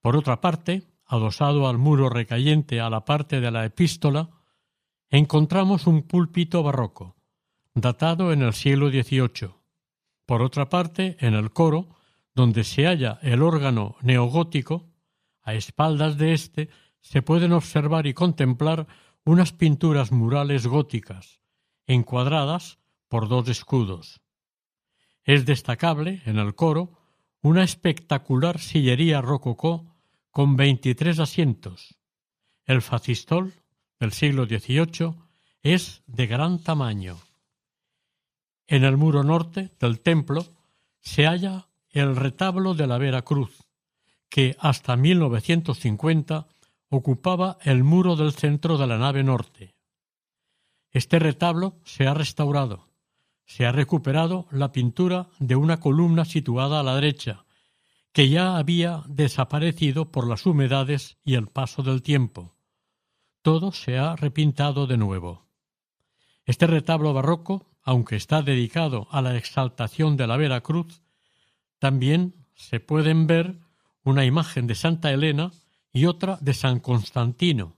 Por 0.00 0.16
otra 0.16 0.40
parte, 0.40 0.88
adosado 1.04 1.68
al 1.68 1.78
muro 1.78 2.08
recayente 2.08 2.80
a 2.80 2.88
la 2.88 3.04
parte 3.04 3.40
de 3.40 3.50
la 3.50 3.64
epístola, 3.64 4.30
encontramos 5.10 5.86
un 5.86 6.02
púlpito 6.02 6.62
barroco, 6.62 7.16
datado 7.74 8.32
en 8.32 8.42
el 8.42 8.52
siglo 8.52 8.90
XVIII. 8.90 9.54
Por 10.24 10.42
otra 10.42 10.68
parte, 10.68 11.16
en 11.20 11.34
el 11.34 11.50
coro, 11.50 11.96
donde 12.34 12.64
se 12.64 12.86
halla 12.86 13.18
el 13.22 13.42
órgano 13.42 13.96
neogótico, 14.02 14.90
a 15.42 15.54
espaldas 15.54 16.16
de 16.16 16.32
éste 16.32 16.70
se 17.00 17.22
pueden 17.22 17.52
observar 17.52 18.06
y 18.06 18.14
contemplar 18.14 18.86
unas 19.24 19.52
pinturas 19.52 20.12
murales 20.12 20.66
góticas, 20.66 21.40
encuadradas 21.86 22.78
por 23.08 23.28
dos 23.28 23.48
escudos. 23.48 24.20
Es 25.24 25.44
destacable, 25.44 26.22
en 26.24 26.38
el 26.38 26.54
coro, 26.54 26.99
una 27.42 27.62
espectacular 27.62 28.58
sillería 28.58 29.20
rococó 29.20 29.96
con 30.30 30.56
veintitrés 30.56 31.18
asientos. 31.18 31.96
El 32.64 32.82
facistol 32.82 33.54
del 33.98 34.12
siglo 34.12 34.44
XVIII 34.46 35.14
es 35.62 36.02
de 36.06 36.26
gran 36.26 36.58
tamaño. 36.62 37.18
En 38.66 38.84
el 38.84 38.96
muro 38.96 39.24
norte 39.24 39.70
del 39.80 40.00
templo 40.00 40.46
se 41.00 41.26
halla 41.26 41.68
el 41.90 42.14
retablo 42.14 42.74
de 42.74 42.86
la 42.86 42.98
Vera 42.98 43.22
Cruz, 43.22 43.64
que 44.28 44.56
hasta 44.60 44.96
1950 44.96 46.46
ocupaba 46.88 47.58
el 47.62 47.82
muro 47.84 48.16
del 48.16 48.32
centro 48.32 48.78
de 48.78 48.86
la 48.86 48.98
nave 48.98 49.24
norte. 49.24 49.74
Este 50.92 51.18
retablo 51.18 51.78
se 51.84 52.06
ha 52.06 52.14
restaurado. 52.14 52.89
Se 53.50 53.66
ha 53.66 53.72
recuperado 53.72 54.46
la 54.52 54.70
pintura 54.70 55.28
de 55.40 55.56
una 55.56 55.80
columna 55.80 56.24
situada 56.24 56.78
a 56.78 56.82
la 56.84 56.94
derecha, 56.94 57.46
que 58.12 58.28
ya 58.28 58.56
había 58.56 59.02
desaparecido 59.08 60.12
por 60.12 60.28
las 60.28 60.46
humedades 60.46 61.18
y 61.24 61.34
el 61.34 61.48
paso 61.48 61.82
del 61.82 62.00
tiempo. 62.00 62.54
Todo 63.42 63.72
se 63.72 63.98
ha 63.98 64.14
repintado 64.14 64.86
de 64.86 64.96
nuevo. 64.98 65.48
Este 66.44 66.68
retablo 66.68 67.12
barroco, 67.12 67.66
aunque 67.82 68.14
está 68.14 68.40
dedicado 68.40 69.08
a 69.10 69.20
la 69.20 69.36
exaltación 69.36 70.16
de 70.16 70.28
la 70.28 70.36
Vera 70.36 70.60
Cruz, 70.60 71.02
también 71.80 72.46
se 72.54 72.78
pueden 72.78 73.26
ver 73.26 73.58
una 74.04 74.24
imagen 74.24 74.68
de 74.68 74.76
Santa 74.76 75.10
Elena 75.10 75.50
y 75.92 76.06
otra 76.06 76.38
de 76.40 76.54
San 76.54 76.78
Constantino. 76.78 77.76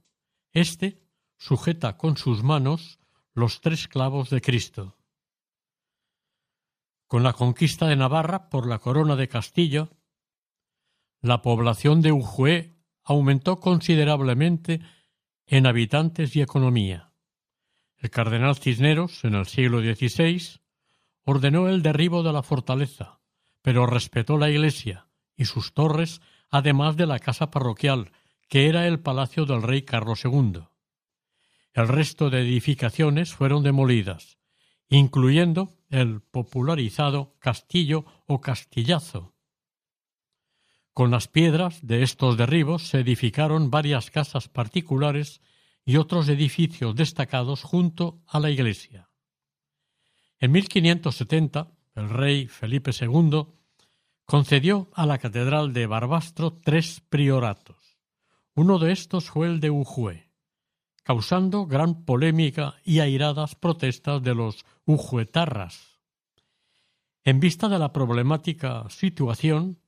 Este 0.52 1.00
sujeta 1.38 1.96
con 1.96 2.18
sus 2.18 2.42
manos 2.42 2.98
los 3.32 3.62
tres 3.62 3.88
clavos 3.88 4.28
de 4.28 4.42
Cristo. 4.42 4.98
Con 7.12 7.24
la 7.24 7.34
conquista 7.34 7.88
de 7.88 7.94
Navarra 7.94 8.48
por 8.48 8.66
la 8.66 8.78
corona 8.78 9.16
de 9.16 9.28
Castillo, 9.28 9.90
la 11.20 11.42
población 11.42 12.00
de 12.00 12.10
Ujue 12.10 12.72
aumentó 13.04 13.60
considerablemente 13.60 14.80
en 15.44 15.66
habitantes 15.66 16.34
y 16.36 16.40
economía. 16.40 17.12
El 17.98 18.08
cardenal 18.08 18.56
Cisneros, 18.56 19.24
en 19.24 19.34
el 19.34 19.44
siglo 19.44 19.80
XVI, 19.80 20.62
ordenó 21.24 21.68
el 21.68 21.82
derribo 21.82 22.22
de 22.22 22.32
la 22.32 22.42
fortaleza, 22.42 23.20
pero 23.60 23.84
respetó 23.84 24.38
la 24.38 24.48
iglesia 24.48 25.06
y 25.36 25.44
sus 25.44 25.74
torres, 25.74 26.22
además 26.48 26.96
de 26.96 27.04
la 27.04 27.18
casa 27.18 27.50
parroquial, 27.50 28.10
que 28.48 28.68
era 28.70 28.86
el 28.86 29.00
palacio 29.00 29.44
del 29.44 29.62
rey 29.62 29.82
Carlos 29.82 30.24
II. 30.24 30.62
El 31.74 31.88
resto 31.88 32.30
de 32.30 32.40
edificaciones 32.40 33.34
fueron 33.34 33.62
demolidas, 33.62 34.38
incluyendo 34.88 35.76
el 35.92 36.20
popularizado 36.20 37.36
castillo 37.38 38.04
o 38.26 38.40
castillazo. 38.40 39.32
Con 40.92 41.12
las 41.12 41.28
piedras 41.28 41.86
de 41.86 42.02
estos 42.02 42.36
derribos 42.36 42.88
se 42.88 42.98
edificaron 42.98 43.70
varias 43.70 44.10
casas 44.10 44.48
particulares 44.48 45.40
y 45.84 45.98
otros 45.98 46.28
edificios 46.28 46.96
destacados 46.96 47.62
junto 47.62 48.20
a 48.26 48.40
la 48.40 48.50
iglesia. 48.50 49.08
En 50.40 50.50
1570 50.50 51.70
el 51.94 52.08
rey 52.08 52.46
Felipe 52.46 52.90
II, 52.98 53.46
concedió 54.24 54.90
a 54.94 55.06
la 55.06 55.18
catedral 55.18 55.72
de 55.72 55.86
Barbastro 55.86 56.52
tres 56.52 57.02
prioratos. 57.08 57.98
Uno 58.54 58.78
de 58.78 58.92
estos 58.92 59.30
fue 59.30 59.46
el 59.46 59.60
de 59.60 59.70
Ujue, 59.70 60.30
causando 61.02 61.66
gran 61.66 62.04
polémica 62.04 62.74
y 62.84 63.00
airadas 63.00 63.54
protestas 63.54 64.22
de 64.22 64.34
los 64.34 64.64
ujuetarras. 64.84 66.00
En 67.24 67.40
vista 67.40 67.68
de 67.68 67.78
la 67.78 67.92
problemática 67.92 68.88
situación 68.88 69.78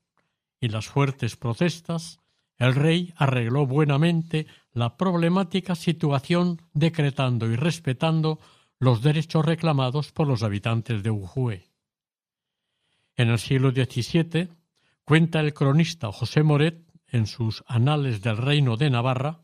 y 0.61 0.69
las 0.69 0.87
fuertes 0.87 1.37
protestas, 1.37 2.21
el 2.57 2.75
rey 2.75 3.13
arregló 3.17 3.67
buenamente 3.67 4.47
la 4.73 4.97
problemática 4.97 5.75
situación 5.75 6.63
decretando 6.73 7.51
y 7.51 7.57
respetando 7.57 8.39
los 8.79 9.03
derechos 9.03 9.45
reclamados 9.45 10.13
por 10.13 10.29
los 10.29 10.43
habitantes 10.43 11.03
de 11.03 11.11
Ujue. 11.11 11.69
En 13.17 13.29
el 13.29 13.39
siglo 13.39 13.71
XVII 13.71 14.49
cuenta 15.05 15.41
el 15.41 15.55
cronista 15.55 16.11
José 16.13 16.43
Moret 16.43 16.85
en 17.09 17.27
sus 17.27 17.63
Anales 17.67 18.23
del 18.23 18.37
Reino 18.37 18.77
de 18.77 18.91
Navarra 18.91 19.44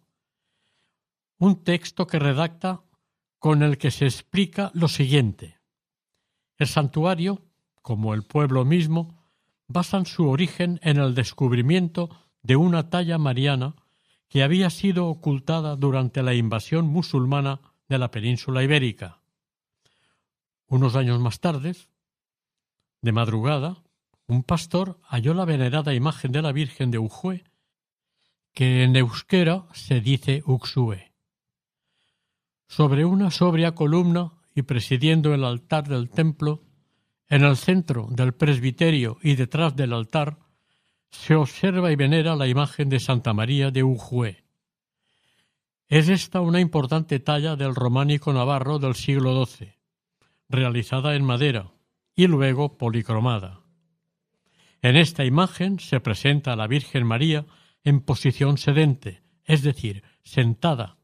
un 1.40 1.64
texto 1.64 2.06
que 2.06 2.18
redacta 2.18 2.82
con 3.38 3.62
el 3.62 3.78
que 3.78 3.90
se 3.90 4.04
explica 4.04 4.70
lo 4.74 4.88
siguiente. 4.88 5.58
El 6.58 6.68
santuario, 6.68 7.42
como 7.80 8.12
el 8.12 8.24
pueblo 8.24 8.66
mismo, 8.66 9.18
basan 9.66 10.04
su 10.04 10.28
origen 10.28 10.78
en 10.82 10.98
el 10.98 11.14
descubrimiento 11.14 12.10
de 12.42 12.56
una 12.56 12.90
talla 12.90 13.16
mariana 13.16 13.74
que 14.28 14.42
había 14.42 14.68
sido 14.68 15.06
ocultada 15.06 15.76
durante 15.76 16.22
la 16.22 16.34
invasión 16.34 16.86
musulmana 16.86 17.60
de 17.88 17.98
la 17.98 18.10
península 18.10 18.62
ibérica. 18.62 19.22
Unos 20.66 20.94
años 20.94 21.18
más 21.20 21.40
tarde, 21.40 21.74
de 23.00 23.12
madrugada, 23.12 23.82
un 24.26 24.42
pastor 24.42 25.00
halló 25.04 25.32
la 25.32 25.46
venerada 25.46 25.94
imagen 25.94 26.32
de 26.32 26.42
la 26.42 26.52
Virgen 26.52 26.90
de 26.90 26.98
Ujue, 26.98 27.44
que 28.52 28.84
en 28.84 28.94
euskera 28.94 29.64
se 29.72 30.02
dice 30.02 30.42
Uxue. 30.44 31.09
Sobre 32.70 33.04
una 33.04 33.32
sobria 33.32 33.74
columna 33.74 34.34
y 34.54 34.62
presidiendo 34.62 35.34
el 35.34 35.42
altar 35.42 35.88
del 35.88 36.08
templo, 36.08 36.62
en 37.28 37.42
el 37.42 37.56
centro 37.56 38.06
del 38.12 38.32
presbiterio 38.32 39.18
y 39.22 39.34
detrás 39.34 39.74
del 39.74 39.92
altar, 39.92 40.38
se 41.10 41.34
observa 41.34 41.90
y 41.90 41.96
venera 41.96 42.36
la 42.36 42.46
imagen 42.46 42.88
de 42.88 43.00
Santa 43.00 43.32
María 43.32 43.72
de 43.72 43.82
Ujue. 43.82 44.44
Es 45.88 46.08
esta 46.08 46.40
una 46.42 46.60
importante 46.60 47.18
talla 47.18 47.56
del 47.56 47.74
románico 47.74 48.32
navarro 48.32 48.78
del 48.78 48.94
siglo 48.94 49.44
XII, 49.44 49.72
realizada 50.48 51.16
en 51.16 51.24
madera, 51.24 51.72
y 52.14 52.28
luego 52.28 52.78
policromada. 52.78 53.62
En 54.80 54.96
esta 54.96 55.24
imagen 55.24 55.80
se 55.80 55.98
presenta 55.98 56.52
a 56.52 56.56
la 56.56 56.68
Virgen 56.68 57.04
María 57.04 57.46
en 57.82 58.00
posición 58.00 58.58
sedente, 58.58 59.24
es 59.44 59.62
decir, 59.62 60.04
sentada. 60.22 60.99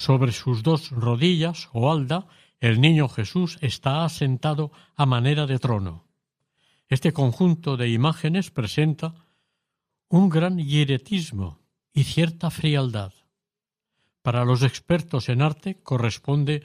Sobre 0.00 0.32
sus 0.32 0.62
dos 0.62 0.92
rodillas 0.92 1.68
o 1.74 1.92
alda, 1.92 2.26
el 2.58 2.80
niño 2.80 3.06
Jesús 3.06 3.58
está 3.60 4.02
asentado 4.02 4.72
a 4.96 5.04
manera 5.04 5.46
de 5.46 5.58
trono. 5.58 6.06
Este 6.88 7.12
conjunto 7.12 7.76
de 7.76 7.90
imágenes 7.90 8.50
presenta 8.50 9.26
un 10.08 10.30
gran 10.30 10.56
hieretismo 10.56 11.58
y 11.92 12.04
cierta 12.04 12.48
frialdad. 12.50 13.12
para 14.22 14.46
los 14.46 14.62
expertos 14.62 15.28
en 15.28 15.42
arte 15.42 15.82
corresponde 15.82 16.62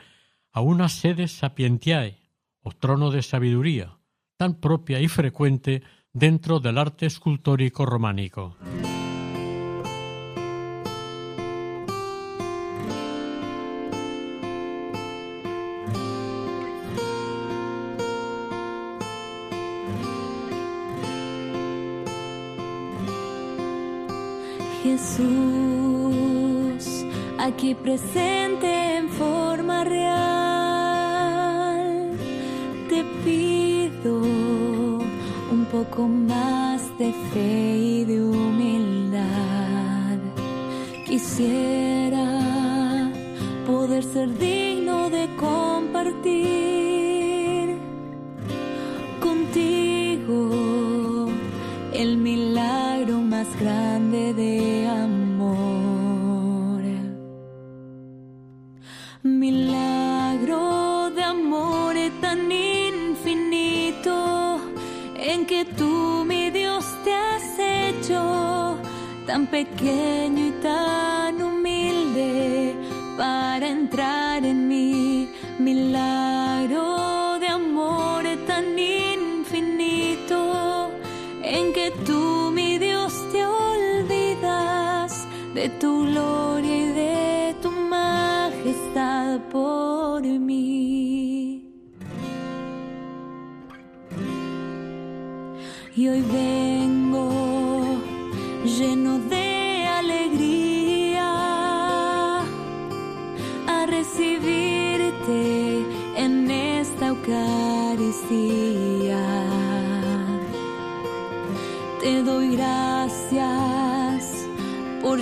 a 0.53 0.61
una 0.61 0.87
sede 0.87 1.27
sapientiae 1.27 2.17
o 2.61 2.71
trono 2.71 3.11
de 3.11 3.21
sabiduría, 3.21 3.97
tan 4.37 4.61
propia 4.61 5.01
y 5.01 5.09
frecuente 5.09 5.83
dentro 6.13 6.61
del 6.61 6.77
arte 6.77 7.05
escultórico 7.05 7.85
románico. 7.85 8.55
Jesús, 25.05 27.05
aquí 27.37 27.75
presente 27.75 28.97
en 28.97 29.07
forma 29.09 29.83
real, 29.83 30.09
te 32.89 33.03
pido 33.23 34.21
un 35.51 35.67
poco 35.71 36.07
más 36.07 36.81
de 36.97 37.13
fe 37.31 37.77
y 37.77 38.03
de 38.05 38.23
humildad. 38.23 40.17
Quisiera 41.05 42.41
poder 43.67 44.03
ser 44.03 44.35
digno 44.39 45.11
de 45.11 45.27
compartir 45.35 46.55
contigo 49.21 51.29
el 51.93 52.17
milagro 52.17 53.21
más 53.21 53.45
grande 53.59 54.33
de 54.33 54.84
pequeño 69.47 70.47
y 70.47 70.51
tan 70.61 71.41
humilde 71.41 72.75
para 73.17 73.67
entrar 73.67 74.45
en 74.45 74.67
mí. 74.67 75.29
Milagro 75.59 77.39
de 77.39 77.47
amor 77.47 78.23
tan 78.47 78.77
infinito 78.77 80.89
en 81.41 81.73
que 81.73 81.91
tú, 82.05 82.51
mi 82.53 82.77
Dios, 82.77 83.13
te 83.31 83.45
olvidas 83.45 85.27
de 85.53 85.69
tu 85.69 86.05
gloria 86.07 86.77
y 86.77 86.91
de 86.91 87.55
tu 87.61 87.71
majestad 87.71 89.39
por 89.51 89.84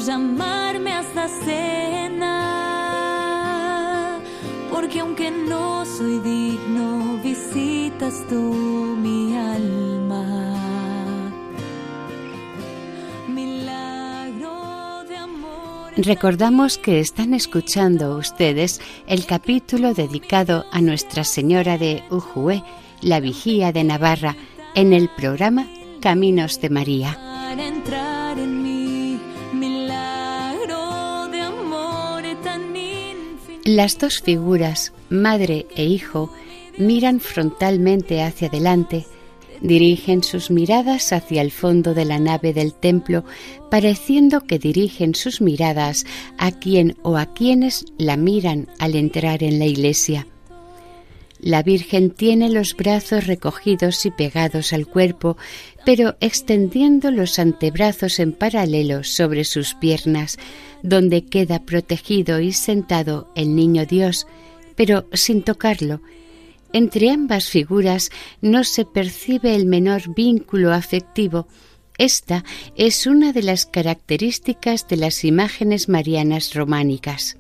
llamarme 0.06 0.92
a 0.92 1.02
esta 1.02 1.28
cena, 1.28 2.30
porque 4.72 5.00
aunque 5.00 5.32
no 5.32 5.86
soy 5.86 6.20
digno, 6.20 7.20
visitas 7.24 8.26
tú 8.28 8.36
mi 8.36 9.36
alma. 9.36 10.56
Milagro 13.28 15.04
de 15.08 15.16
amor. 15.18 15.94
Recordamos 15.96 16.78
que 16.78 17.00
están 17.00 17.34
escuchando 17.34 18.18
ustedes 18.18 18.82
el 19.08 19.26
capítulo 19.26 19.94
dedicado 19.94 20.66
a 20.72 20.82
Nuestra 20.82 21.24
Señora 21.24 21.78
de 21.78 22.04
Ujue, 22.10 22.62
la 23.02 23.22
Vigía 23.22 23.72
de 23.72 23.86
Navarra, 23.86 24.36
en 24.76 24.92
el 24.92 25.08
programa 25.10 25.66
Caminos 26.02 26.60
de 26.60 26.70
María. 26.70 27.18
Las 33.66 33.98
dos 33.98 34.22
figuras, 34.22 34.92
madre 35.10 35.68
e 35.78 35.86
hijo, 35.86 36.34
miran 36.78 37.22
frontalmente 37.22 38.22
hacia 38.22 38.50
adelante, 38.50 39.06
dirigen 39.62 40.22
sus 40.22 40.52
miradas 40.52 41.14
hacia 41.14 41.42
el 41.42 41.50
fondo 41.50 41.94
de 41.94 42.04
la 42.04 42.20
nave 42.20 42.52
del 42.52 42.74
templo, 42.74 43.24
pareciendo 43.72 44.42
que 44.42 44.60
dirigen 44.60 45.16
sus 45.16 45.40
miradas 45.40 46.06
a 46.38 46.52
quien 46.52 46.98
o 47.04 47.16
a 47.16 47.34
quienes 47.34 47.86
la 47.98 48.18
miran 48.18 48.68
al 48.80 48.96
entrar 48.96 49.44
en 49.44 49.60
la 49.60 49.66
iglesia. 49.66 50.28
La 51.40 51.64
Virgen 51.64 52.12
tiene 52.12 52.50
los 52.50 52.76
brazos 52.76 53.28
recogidos 53.28 54.06
y 54.06 54.12
pegados 54.12 54.74
al 54.74 54.88
cuerpo, 54.88 55.38
pero 55.86 56.16
extendiendo 56.22 57.12
los 57.12 57.40
antebrazos 57.40 58.20
en 58.20 58.34
paralelo 58.34 59.04
sobre 59.04 59.44
sus 59.44 59.74
piernas, 59.74 60.38
donde 60.84 61.26
queda 61.26 61.66
protegido 61.66 62.40
y 62.40 62.52
sentado 62.52 63.32
el 63.36 63.56
niño 63.56 63.86
Dios, 63.86 64.28
pero 64.76 65.08
sin 65.14 65.42
tocarlo. 65.42 66.02
Entre 66.74 67.10
ambas 67.10 67.50
figuras 67.50 68.12
no 68.42 68.64
se 68.64 68.86
percibe 68.86 69.56
el 69.56 69.66
menor 69.66 70.14
vínculo 70.14 70.74
afectivo. 70.74 71.48
Esta 71.98 72.44
es 72.76 73.08
una 73.08 73.32
de 73.32 73.44
las 73.44 73.66
características 73.66 74.88
de 74.88 74.98
las 74.98 75.24
imágenes 75.24 75.88
marianas 75.90 76.54
románicas. 76.54 77.38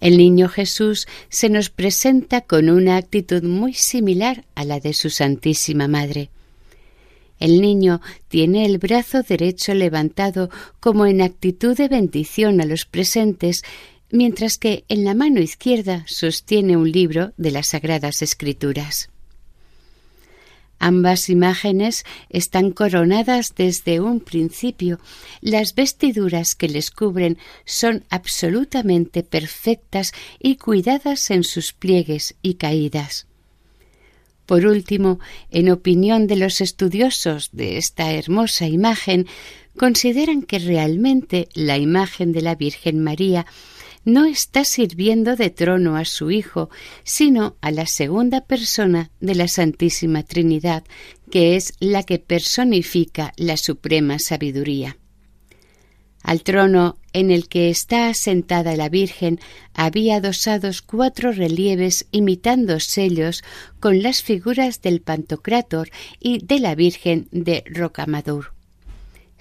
El 0.00 0.18
niño 0.18 0.48
Jesús 0.48 1.06
se 1.30 1.48
nos 1.48 1.70
presenta 1.70 2.42
con 2.42 2.68
una 2.68 2.96
actitud 2.96 3.42
muy 3.42 3.72
similar 3.72 4.44
a 4.54 4.64
la 4.64 4.78
de 4.78 4.92
su 4.92 5.08
Santísima 5.08 5.88
Madre. 5.88 6.30
El 7.38 7.60
niño 7.60 8.00
tiene 8.28 8.64
el 8.64 8.78
brazo 8.78 9.22
derecho 9.22 9.74
levantado 9.74 10.50
como 10.80 11.06
en 11.06 11.20
actitud 11.20 11.76
de 11.76 11.88
bendición 11.88 12.60
a 12.60 12.64
los 12.64 12.84
presentes, 12.84 13.62
mientras 14.10 14.58
que 14.58 14.84
en 14.88 15.04
la 15.04 15.14
mano 15.14 15.40
izquierda 15.40 16.04
sostiene 16.06 16.76
un 16.76 16.90
libro 16.90 17.32
de 17.36 17.50
las 17.50 17.68
Sagradas 17.68 18.22
Escrituras. 18.22 19.10
Ambas 20.78 21.30
imágenes 21.30 22.04
están 22.28 22.70
coronadas 22.70 23.54
desde 23.56 24.00
un 24.00 24.20
principio. 24.20 25.00
Las 25.40 25.74
vestiduras 25.74 26.54
que 26.54 26.68
les 26.68 26.90
cubren 26.90 27.38
son 27.64 28.04
absolutamente 28.10 29.22
perfectas 29.22 30.12
y 30.38 30.56
cuidadas 30.56 31.30
en 31.30 31.42
sus 31.42 31.72
pliegues 31.72 32.34
y 32.42 32.54
caídas. 32.54 33.26
Por 34.46 34.66
último, 34.66 35.20
en 35.50 35.70
opinión 35.70 36.26
de 36.26 36.36
los 36.36 36.60
estudiosos 36.60 37.50
de 37.52 37.78
esta 37.78 38.12
hermosa 38.12 38.66
imagen, 38.66 39.26
consideran 39.76 40.42
que 40.42 40.58
realmente 40.58 41.48
la 41.54 41.78
imagen 41.78 42.32
de 42.32 42.42
la 42.42 42.54
Virgen 42.54 43.02
María 43.02 43.46
no 44.04 44.26
está 44.26 44.64
sirviendo 44.64 45.34
de 45.34 45.50
trono 45.50 45.96
a 45.96 46.04
su 46.04 46.30
Hijo, 46.30 46.68
sino 47.04 47.56
a 47.62 47.70
la 47.70 47.86
segunda 47.86 48.42
persona 48.42 49.10
de 49.20 49.34
la 49.34 49.48
Santísima 49.48 50.22
Trinidad, 50.22 50.84
que 51.30 51.56
es 51.56 51.72
la 51.80 52.02
que 52.02 52.18
personifica 52.18 53.32
la 53.36 53.56
suprema 53.56 54.18
sabiduría. 54.18 54.98
Al 56.24 56.42
trono 56.42 56.96
en 57.12 57.30
el 57.30 57.48
que 57.48 57.70
está 57.70 58.08
asentada 58.08 58.74
la 58.74 58.88
Virgen 58.88 59.38
había 59.74 60.16
adosados 60.16 60.82
cuatro 60.82 61.30
relieves 61.30 62.06
imitando 62.10 62.80
sellos 62.80 63.44
con 63.78 64.02
las 64.02 64.22
figuras 64.22 64.82
del 64.82 65.00
Pantocrátor 65.00 65.90
y 66.18 66.44
de 66.44 66.58
la 66.58 66.74
Virgen 66.74 67.28
de 67.30 67.62
Rocamadour 67.66 68.54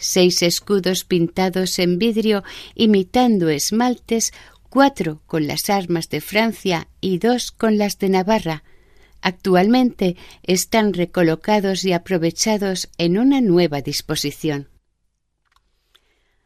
seis 0.04 0.42
escudos 0.42 1.06
pintados 1.06 1.80
en 1.80 1.98
vidrio 1.98 2.44
imitando 2.76 3.50
esmaltes, 3.50 4.34
cuatro 4.70 5.22
con 5.26 5.48
las 5.48 5.70
armas 5.70 6.10
de 6.10 6.22
Francia 6.22 6.88
y 7.02 7.18
dos 7.20 7.52
con 7.52 7.78
las 7.78 7.98
de 8.00 8.10
Navarra. 8.10 8.64
Actualmente 9.22 10.18
están 10.44 10.94
recolocados 10.94 11.86
y 11.86 11.94
aprovechados 11.94 12.90
en 12.98 13.18
una 13.18 13.40
nueva 13.40 13.82
disposición. 13.82 14.73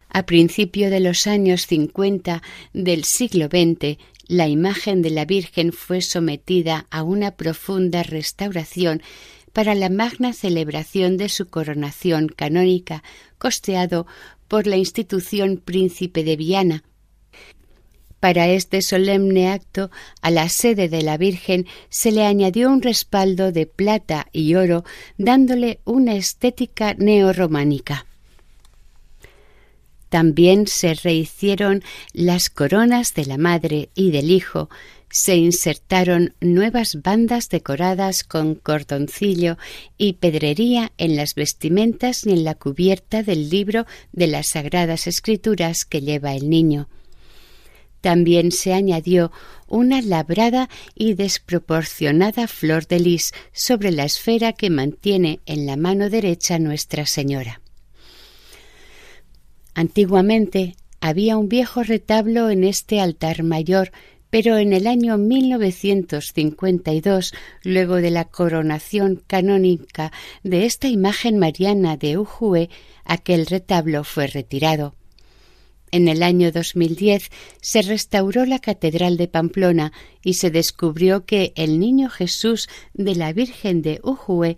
A 0.10 0.26
principio 0.26 0.90
de 0.90 1.00
los 1.00 1.28
años 1.28 1.68
cincuenta 1.68 2.42
del 2.74 3.04
siglo 3.04 3.48
XX, 3.48 3.98
la 4.28 4.48
imagen 4.48 5.02
de 5.02 5.10
la 5.10 5.26
Virgen 5.26 5.72
fue 5.72 6.02
sometida 6.02 6.88
a 6.90 7.04
una 7.04 7.32
profunda 7.32 8.04
restauración 8.04 9.02
para 9.54 9.74
la 9.74 9.90
magna 9.90 10.34
celebración 10.34 11.18
de 11.18 11.30
su 11.30 11.48
coronación 11.50 12.28
canónica, 12.28 13.04
costeado 13.38 14.06
por 14.48 14.68
la 14.68 14.78
institución 14.78 15.58
Príncipe 15.58 16.24
de 16.24 16.36
Viana. 16.36 16.84
Para 18.20 18.48
este 18.48 18.82
solemne 18.82 19.50
acto, 19.50 19.92
a 20.22 20.32
la 20.32 20.50
sede 20.50 20.90
de 20.90 21.04
la 21.04 21.18
Virgen 21.18 21.68
se 21.90 22.12
le 22.12 22.26
añadió 22.26 22.70
un 22.70 22.82
respaldo 22.82 23.52
de 23.52 23.68
plata 23.68 24.28
y 24.32 24.56
oro, 24.56 24.84
dándole 25.18 25.80
una 25.86 26.16
estética 26.16 26.96
neorrománica. 26.96 28.08
También 30.10 30.68
se 30.68 30.94
rehicieron 30.94 31.84
las 32.14 32.50
coronas 32.50 33.14
de 33.14 33.26
la 33.26 33.38
madre 33.38 33.90
y 33.94 34.12
del 34.12 34.32
hijo, 34.32 34.70
se 35.10 35.36
insertaron 35.36 36.34
nuevas 36.42 37.02
bandas 37.02 37.50
decoradas 37.50 38.24
con 38.24 38.56
cordoncillo 38.56 39.58
y 39.98 40.14
pedrería 40.14 40.92
en 40.98 41.16
las 41.16 41.34
vestimentas 41.34 42.26
y 42.26 42.32
en 42.32 42.44
la 42.44 42.56
cubierta 42.56 43.24
del 43.24 43.50
libro 43.50 43.86
de 44.12 44.28
las 44.28 44.50
Sagradas 44.50 45.08
Escrituras 45.08 45.86
que 45.86 46.02
lleva 46.02 46.36
el 46.36 46.50
niño. 46.50 46.90
También 48.02 48.52
se 48.52 48.74
añadió 48.74 49.32
una 49.68 50.02
labrada 50.02 50.70
y 50.94 51.14
desproporcionada 51.16 52.48
flor 52.48 52.88
de 52.88 53.00
lis 53.00 53.34
sobre 53.54 53.92
la 53.92 54.06
esfera 54.06 54.54
que 54.54 54.70
mantiene 54.70 55.40
en 55.46 55.66
la 55.66 55.78
mano 55.78 56.10
derecha 56.10 56.60
Nuestra 56.60 57.06
Señora. 57.06 57.62
Antiguamente 59.78 60.76
había 61.02 61.38
un 61.38 61.50
viejo 61.50 61.84
retablo 61.84 62.50
en 62.50 62.64
este 62.64 63.00
altar 63.00 63.44
mayor, 63.44 63.92
pero 64.32 64.58
en 64.58 64.74
el 64.74 64.88
año 64.88 65.20
1952, 65.20 67.32
luego 67.62 67.98
de 67.98 68.10
la 68.10 68.26
coronación 68.26 69.22
canónica 69.28 70.12
de 70.42 70.66
esta 70.66 70.88
imagen 70.88 71.38
mariana 71.38 71.96
de 71.96 72.18
Ujue, 72.18 72.72
aquel 73.06 73.46
retablo 73.46 74.04
fue 74.04 74.26
retirado. 74.26 74.96
En 75.92 76.08
el 76.08 76.24
año 76.24 76.52
2010 76.52 77.30
se 77.62 77.84
restauró 77.84 78.48
la 78.48 78.58
Catedral 78.58 79.16
de 79.16 79.28
Pamplona 79.28 79.94
y 80.24 80.34
se 80.34 80.50
descubrió 80.50 81.28
que 81.28 81.54
el 81.56 81.80
Niño 81.80 82.10
Jesús 82.10 82.68
de 82.96 83.14
la 83.14 83.32
Virgen 83.32 83.84
de 83.84 84.00
Ujue, 84.02 84.58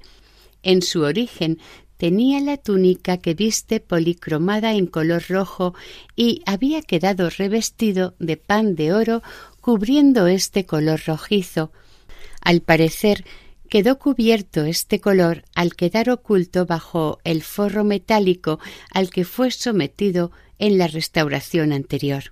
en 0.63 0.81
su 0.81 1.01
origen, 1.01 1.59
tenía 1.99 2.39
la 2.39 2.55
túnica 2.55 3.17
que 3.17 3.33
viste 3.33 3.81
policromada 3.81 4.73
en 4.73 4.87
color 4.87 5.25
rojo 5.27 5.75
y 6.15 6.41
había 6.45 6.81
quedado 6.81 7.29
revestido 7.29 8.15
de 8.19 8.37
pan 8.37 8.75
de 8.75 8.93
oro 8.93 9.21
cubriendo 9.59 10.25
este 10.27 10.65
color 10.65 11.01
rojizo. 11.05 11.73
Al 12.39 12.61
parecer, 12.61 13.25
quedó 13.67 13.99
cubierto 13.99 14.63
este 14.63 15.01
color 15.01 15.43
al 15.55 15.75
quedar 15.75 16.09
oculto 16.09 16.65
bajo 16.65 17.19
el 17.25 17.43
forro 17.43 17.83
metálico 17.83 18.59
al 18.93 19.09
que 19.09 19.25
fue 19.25 19.51
sometido 19.51 20.31
en 20.57 20.77
la 20.77 20.87
restauración 20.87 21.73
anterior. 21.73 22.31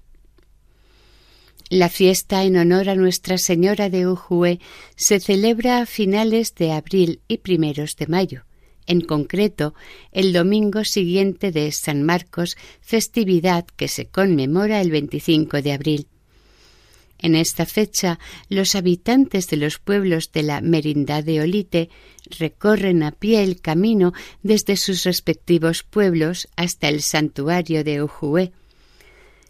La 1.69 1.89
fiesta 1.89 2.45
en 2.45 2.55
honor 2.55 2.87
a 2.87 2.95
Nuestra 2.95 3.37
Señora 3.37 3.89
de 3.89 4.07
Ujue 4.07 4.61
se 4.95 5.19
celebra 5.19 5.79
a 5.79 5.85
finales 5.85 6.55
de 6.55 6.71
abril 6.71 7.19
y 7.27 7.39
primeros 7.39 7.97
de 7.97 8.07
mayo 8.07 8.47
en 8.87 9.01
concreto 9.01 9.75
el 10.11 10.33
domingo 10.33 10.83
siguiente 10.83 11.51
de 11.51 11.71
San 11.71 12.03
Marcos, 12.03 12.57
festividad 12.81 13.65
que 13.75 13.87
se 13.87 14.07
conmemora 14.07 14.81
el 14.81 14.91
25 14.91 15.61
de 15.61 15.71
abril. 15.73 16.07
En 17.19 17.35
esta 17.35 17.65
fecha, 17.65 18.19
los 18.47 18.75
habitantes 18.75 19.47
de 19.47 19.57
los 19.57 19.79
pueblos 19.79 20.31
de 20.31 20.43
la 20.43 20.61
Merindad 20.61 21.23
de 21.23 21.41
Olite 21.41 21.89
recorren 22.39 23.01
a 23.01 23.11
pie 23.11 23.43
el 23.43 23.59
camino 23.59 24.13
desde 24.43 24.77
sus 24.77 25.03
respectivos 25.03 25.83
pueblos 25.83 26.47
hasta 26.55 26.89
el 26.89 27.01
santuario 27.01 27.83
de 27.83 28.01
Ojué. 28.01 28.51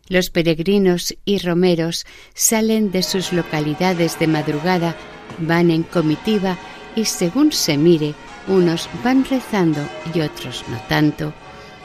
Los 0.08 0.30
peregrinos 0.30 1.18
y 1.26 1.40
romeros 1.40 2.06
salen 2.34 2.92
de 2.92 3.04
sus 3.04 3.34
localidades 3.34 4.18
de 4.20 4.28
madrugada, 4.28 4.96
van 5.40 5.70
en 5.70 5.84
comitiva 5.84 6.58
y 6.96 7.04
según 7.06 7.52
se 7.52 7.78
mire, 7.78 8.16
unos 8.48 8.90
van 9.04 9.26
rezando 9.26 9.82
y 10.14 10.22
otros 10.22 10.64
no 10.70 10.78
tanto. 10.88 11.34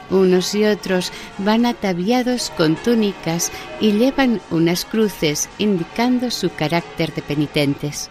Unos 0.09 0.53
y 0.53 0.65
otros 0.65 1.11
van 1.39 1.65
ataviados 1.65 2.51
con 2.55 2.75
túnicas 2.75 3.51
y 3.79 3.93
llevan 3.93 4.41
unas 4.51 4.85
cruces 4.85 5.49
indicando 5.57 6.29
su 6.29 6.49
carácter 6.53 7.13
de 7.13 7.21
penitentes. 7.21 8.09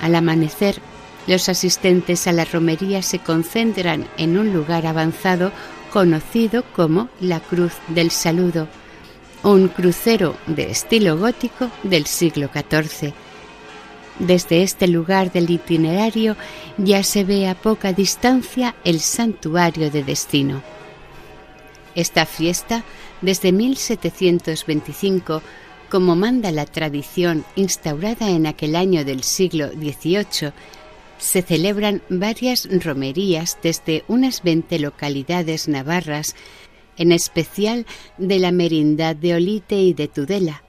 Al 0.00 0.14
amanecer, 0.14 0.80
los 1.26 1.48
asistentes 1.48 2.26
a 2.26 2.32
la 2.32 2.44
romería 2.44 3.02
se 3.02 3.20
concentran 3.20 4.06
en 4.16 4.36
un 4.36 4.52
lugar 4.52 4.86
avanzado 4.86 5.52
conocido 5.92 6.64
como 6.74 7.08
la 7.20 7.38
Cruz 7.38 7.74
del 7.88 8.10
Saludo, 8.10 8.66
un 9.44 9.68
crucero 9.68 10.34
de 10.46 10.70
estilo 10.70 11.18
gótico 11.18 11.70
del 11.84 12.06
siglo 12.06 12.48
XIV 12.52 13.12
desde 14.18 14.62
este 14.62 14.88
lugar 14.88 15.32
del 15.32 15.50
itinerario 15.50 16.36
ya 16.78 17.02
se 17.02 17.24
ve 17.24 17.48
a 17.48 17.54
poca 17.54 17.92
distancia 17.92 18.74
el 18.84 19.00
santuario 19.00 19.90
de 19.90 20.04
destino. 20.04 20.62
Esta 21.94 22.26
fiesta, 22.26 22.84
desde 23.20 23.52
1725, 23.52 25.42
como 25.90 26.16
manda 26.16 26.50
la 26.50 26.64
tradición 26.64 27.44
instaurada 27.54 28.30
en 28.30 28.46
aquel 28.46 28.76
año 28.76 29.04
del 29.04 29.22
siglo 29.22 29.68
XVIII, 29.68 30.52
se 31.18 31.42
celebran 31.42 32.02
varias 32.08 32.66
romerías 32.82 33.58
desde 33.62 34.02
unas 34.08 34.42
veinte 34.42 34.78
localidades 34.78 35.68
navarras, 35.68 36.34
en 36.96 37.12
especial 37.12 37.86
de 38.18 38.38
la 38.38 38.52
merindad 38.52 39.14
de 39.14 39.34
Olite 39.34 39.76
y 39.76 39.94
de 39.94 40.08
Tudela, 40.08 40.64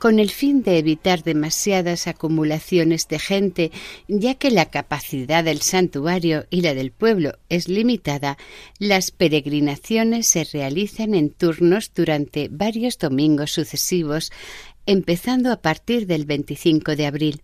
con 0.00 0.18
el 0.18 0.30
fin 0.30 0.62
de 0.62 0.78
evitar 0.78 1.22
demasiadas 1.22 2.06
acumulaciones 2.06 3.06
de 3.06 3.18
gente, 3.18 3.70
ya 4.08 4.34
que 4.34 4.50
la 4.50 4.70
capacidad 4.70 5.44
del 5.44 5.60
santuario 5.60 6.46
y 6.48 6.62
la 6.62 6.72
del 6.72 6.90
pueblo 6.90 7.34
es 7.50 7.68
limitada, 7.68 8.38
las 8.78 9.10
peregrinaciones 9.10 10.26
se 10.26 10.44
realizan 10.44 11.14
en 11.14 11.28
turnos 11.28 11.92
durante 11.94 12.48
varios 12.50 12.96
domingos 12.98 13.52
sucesivos, 13.52 14.32
empezando 14.86 15.52
a 15.52 15.60
partir 15.60 16.06
del 16.06 16.24
25 16.24 16.96
de 16.96 17.06
abril. 17.06 17.42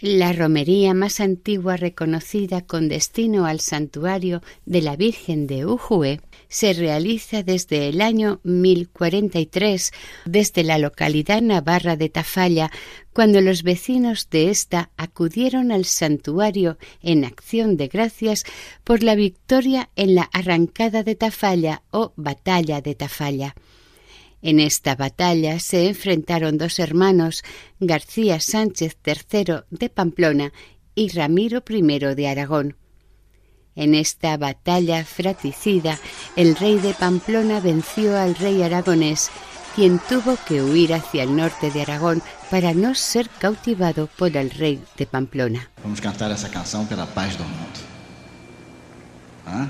La 0.00 0.32
romería 0.32 0.94
más 0.94 1.20
antigua 1.20 1.76
reconocida 1.76 2.62
con 2.62 2.88
destino 2.88 3.44
al 3.44 3.60
santuario 3.60 4.42
de 4.64 4.80
la 4.80 4.96
Virgen 4.96 5.46
de 5.46 5.66
Ujue 5.66 6.20
se 6.52 6.74
realiza 6.74 7.42
desde 7.42 7.88
el 7.88 8.02
año 8.02 8.38
1043 8.44 9.90
desde 10.26 10.62
la 10.62 10.76
localidad 10.76 11.40
navarra 11.40 11.96
de 11.96 12.10
Tafalla, 12.10 12.70
cuando 13.14 13.40
los 13.40 13.62
vecinos 13.62 14.28
de 14.28 14.50
esta 14.50 14.90
acudieron 14.98 15.72
al 15.72 15.86
santuario 15.86 16.76
en 17.00 17.24
acción 17.24 17.78
de 17.78 17.88
gracias 17.88 18.44
por 18.84 19.02
la 19.02 19.14
victoria 19.14 19.88
en 19.96 20.14
la 20.14 20.28
arrancada 20.30 21.02
de 21.02 21.14
Tafalla 21.14 21.84
o 21.90 22.12
batalla 22.16 22.82
de 22.82 22.96
Tafalla. 22.96 23.54
En 24.42 24.60
esta 24.60 24.94
batalla 24.94 25.58
se 25.58 25.88
enfrentaron 25.88 26.58
dos 26.58 26.78
hermanos, 26.78 27.44
García 27.80 28.40
Sánchez 28.40 28.98
III 29.06 29.62
de 29.70 29.88
Pamplona 29.88 30.52
y 30.94 31.08
Ramiro 31.08 31.62
I 31.66 32.14
de 32.14 32.28
Aragón. 32.28 32.76
En 33.74 33.94
esta 33.94 34.36
batalla 34.36 35.04
fratricida, 35.04 35.98
el 36.36 36.56
rey 36.56 36.78
de 36.78 36.94
Pamplona 36.94 37.60
venció 37.60 38.18
al 38.18 38.34
rey 38.34 38.62
aragonés, 38.62 39.30
quien 39.74 39.98
tuvo 39.98 40.36
que 40.46 40.62
huir 40.62 40.92
hacia 40.92 41.22
el 41.22 41.34
norte 41.34 41.70
de 41.70 41.82
Aragón 41.82 42.22
para 42.50 42.74
no 42.74 42.94
ser 42.94 43.30
cautivado 43.30 44.08
por 44.18 44.36
el 44.36 44.50
rey 44.50 44.82
de 44.96 45.06
Pamplona. 45.06 45.70
Vamos 45.82 46.00
cantar 46.00 46.30
esa 46.30 46.50
canción 46.50 46.86
pela 46.86 47.06
paz 47.06 47.38
del 47.38 47.46
mundo. 47.46 47.80
¿Ah? 49.46 49.66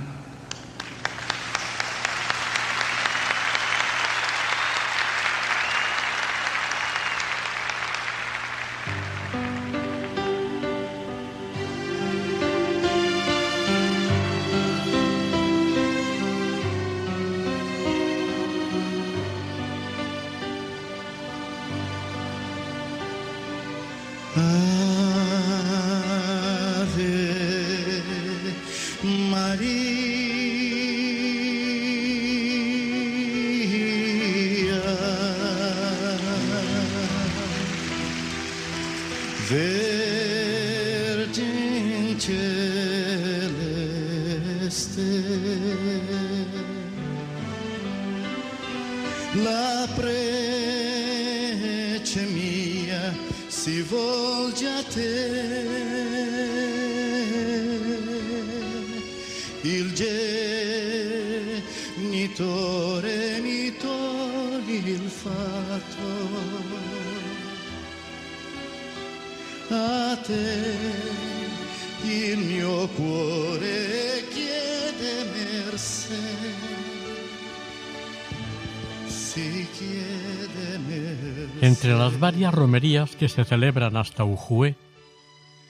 Varias 82.23 82.55
romerías 82.55 83.17
que 83.17 83.29
se 83.29 83.45
celebran 83.45 83.97
hasta 83.97 84.23
Ujué, 84.23 84.77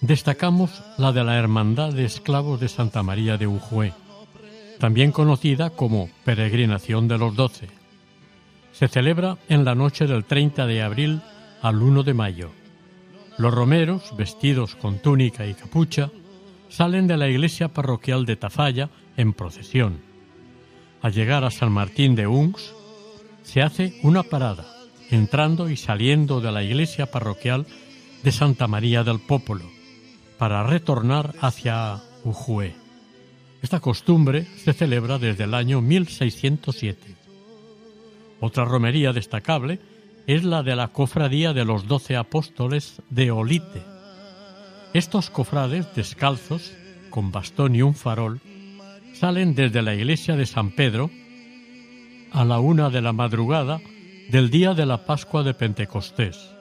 destacamos 0.03 0.83
la 0.99 1.11
de 1.11 1.25
la 1.25 1.39
Hermandad 1.39 1.95
de 1.95 2.05
Esclavos 2.05 2.61
de 2.61 2.69
Santa 2.69 3.03
María 3.03 3.39
de 3.39 3.47
Ujué, 3.47 3.95
también 4.79 5.13
conocida 5.13 5.71
como 5.71 6.11
Peregrinación 6.27 7.09
de 7.09 7.17
los 7.17 7.35
Doce. 7.35 7.69
Se 8.73 8.87
celebra 8.87 9.39
en 9.49 9.65
la 9.65 9.75
noche 9.75 10.07
del 10.07 10.27
30 10.27 10.67
de 10.67 10.83
abril 10.83 11.23
al 11.63 11.81
1 11.81 12.03
de 12.03 12.13
mayo. 12.13 12.51
Los 13.39 13.55
romeros, 13.55 14.15
vestidos 14.15 14.75
con 14.75 14.99
túnica 14.99 15.47
y 15.47 15.55
capucha, 15.55 16.11
salen 16.69 17.07
de 17.07 17.17
la 17.17 17.31
iglesia 17.31 17.69
parroquial 17.69 18.27
de 18.27 18.37
Tafalla 18.37 18.91
en 19.17 19.33
procesión. 19.33 20.01
Al 21.01 21.15
llegar 21.15 21.45
a 21.45 21.51
San 21.51 21.73
Martín 21.73 22.15
de 22.15 22.27
Uns, 22.27 22.75
se 23.43 23.63
hace 23.63 23.99
una 24.03 24.23
parada, 24.23 24.82
entrando 25.13 25.69
y 25.69 25.77
saliendo 25.77 26.41
de 26.41 26.51
la 26.51 26.63
iglesia 26.63 27.11
parroquial 27.11 27.67
de 28.23 28.33
Santa 28.33 28.67
María 28.67 29.05
del 29.05 29.21
Popolo, 29.21 29.71
para 30.39 30.63
retornar 30.65 31.35
hacia 31.41 32.03
Ujué. 32.25 32.75
Esta 33.61 33.79
costumbre 33.79 34.47
se 34.57 34.73
celebra 34.73 35.19
desde 35.19 35.45
el 35.45 35.55
año 35.55 35.81
1607. 35.83 37.15
Otra 38.41 38.65
romería 38.65 39.13
destacable 39.13 39.81
es 40.27 40.45
la 40.45 40.63
de 40.63 40.77
la 40.77 40.89
Cofradía 40.89 41.53
de 41.53 41.65
los 41.65 41.87
Doce 41.87 42.17
Apóstoles 42.17 43.03
de 43.11 43.31
Olite. 43.31 43.83
Estos 44.95 45.31
cofrades 45.31 45.95
descalzos, 45.95 46.73
con 47.11 47.31
bastón 47.31 47.77
y 47.77 47.83
un 47.83 47.95
farol, 47.95 48.41
salen 49.15 49.55
desde 49.55 49.83
la 49.83 49.95
iglesia 49.95 50.37
de 50.37 50.47
San 50.47 50.71
Pedro 50.71 51.11
a 52.33 52.45
la 52.45 52.61
una 52.61 52.89
de 52.89 53.03
la 53.03 53.13
madrugada 53.13 53.81
del 54.33 54.49
día 54.49 54.73
de 54.73 54.87
la 54.87 55.05
Pascua 55.05 55.43
de 55.43 55.53
Pentecostés. 55.53 56.55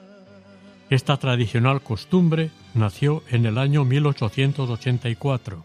Esta 0.90 1.16
tradicional 1.16 1.82
costumbre 1.82 2.50
nació 2.74 3.22
en 3.30 3.46
el 3.46 3.56
año 3.56 3.86
1884, 3.86 5.64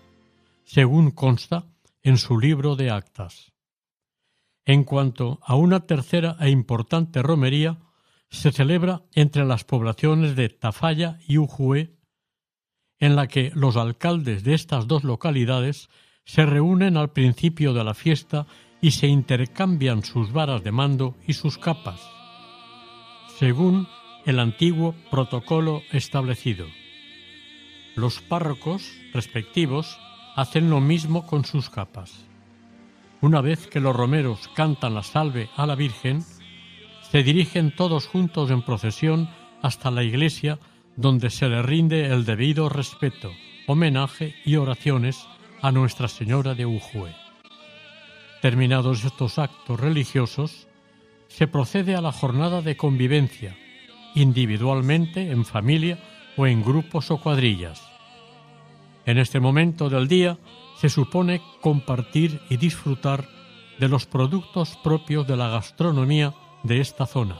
según 0.64 1.12
consta 1.12 1.66
en 2.04 2.18
su 2.18 2.40
libro 2.40 2.78
de 2.78 2.92
actas. 2.92 3.52
En 4.64 4.86
cuanto 4.86 5.42
a 5.44 5.56
una 5.56 5.82
tercera 5.82 6.38
e 6.40 6.50
importante 6.50 7.22
romería, 7.22 7.78
se 8.30 8.54
celebra 8.54 9.02
entre 9.14 9.44
las 9.44 9.66
poblaciones 9.66 10.38
de 10.38 10.48
Tafalla 10.48 11.20
y 11.28 11.40
Ujué, 11.40 11.98
en 13.00 13.18
la 13.18 13.28
que 13.28 13.52
los 13.54 13.76
alcaldes 13.76 14.46
de 14.46 14.54
estas 14.54 14.88
dos 14.88 15.04
localidades 15.04 15.90
se 16.24 16.46
reúnen 16.46 16.96
al 16.96 17.12
principio 17.12 17.74
de 17.74 17.84
la 17.84 17.94
fiesta 17.94 18.48
y 18.82 18.92
se 18.92 19.08
intercambian 19.08 20.04
sus 20.04 20.32
varas 20.32 20.64
de 20.64 20.72
mando 20.72 21.16
y 21.26 21.34
sus 21.34 21.58
capas, 21.58 22.02
según 23.38 23.88
el 24.26 24.40
antiguo 24.40 24.96
protocolo 25.10 25.82
establecido. 25.92 26.68
Los 27.96 28.22
párrocos 28.22 28.92
respectivos 29.14 29.98
hacen 30.36 30.70
lo 30.70 30.82
mismo 30.82 31.26
con 31.26 31.46
sus 31.46 31.70
capas. 31.70 32.26
Una 33.22 33.42
vez 33.42 33.66
que 33.68 33.80
los 33.80 33.96
romeros 33.96 34.48
cantan 34.50 34.94
la 34.94 35.02
salve 35.02 35.50
a 35.56 35.66
la 35.66 35.76
Virgen, 35.76 36.24
se 37.10 37.24
dirigen 37.24 37.74
todos 37.76 38.06
juntos 38.06 38.52
en 38.52 38.62
procesión 38.62 39.30
hasta 39.64 39.90
la 39.90 40.04
iglesia 40.04 40.60
donde 40.96 41.30
se 41.30 41.48
le 41.50 41.62
rinde 41.62 42.08
el 42.08 42.26
debido 42.26 42.70
respeto, 42.70 43.32
homenaje 43.66 44.36
y 44.46 44.58
oraciones 44.58 45.26
a 45.62 45.72
Nuestra 45.72 46.08
Señora 46.08 46.54
de 46.54 46.66
Ujue. 46.66 47.27
Terminados 48.42 49.04
estos 49.04 49.40
actos 49.40 49.80
religiosos, 49.80 50.68
se 51.28 51.48
procede 51.48 51.96
a 51.96 52.02
la 52.02 52.12
jornada 52.12 52.62
de 52.62 52.78
convivencia, 52.78 53.58
individualmente, 54.14 55.32
en 55.32 55.44
familia 55.44 56.00
o 56.38 56.46
en 56.46 56.64
grupos 56.64 57.10
o 57.10 57.20
cuadrillas. 57.20 57.82
En 59.06 59.18
este 59.18 59.40
momento 59.40 59.90
del 59.90 60.08
día 60.08 60.38
se 60.78 60.90
supone 60.90 61.42
compartir 61.62 62.40
y 62.50 62.58
disfrutar 62.58 63.28
de 63.80 63.90
los 63.90 64.06
productos 64.06 64.78
propios 64.84 65.26
de 65.28 65.36
la 65.36 65.50
gastronomía 65.50 66.34
de 66.64 66.80
esta 66.80 67.08
zona. 67.08 67.40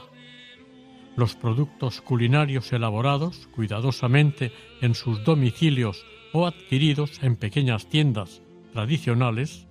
Los 1.16 1.36
productos 1.36 2.00
culinarios 2.00 2.72
elaborados 2.72 3.48
cuidadosamente 3.54 4.52
en 4.80 4.94
sus 4.94 5.22
domicilios 5.24 6.04
o 6.32 6.46
adquiridos 6.46 7.22
en 7.22 7.36
pequeñas 7.36 7.88
tiendas 7.88 8.42
tradicionales 8.72 9.67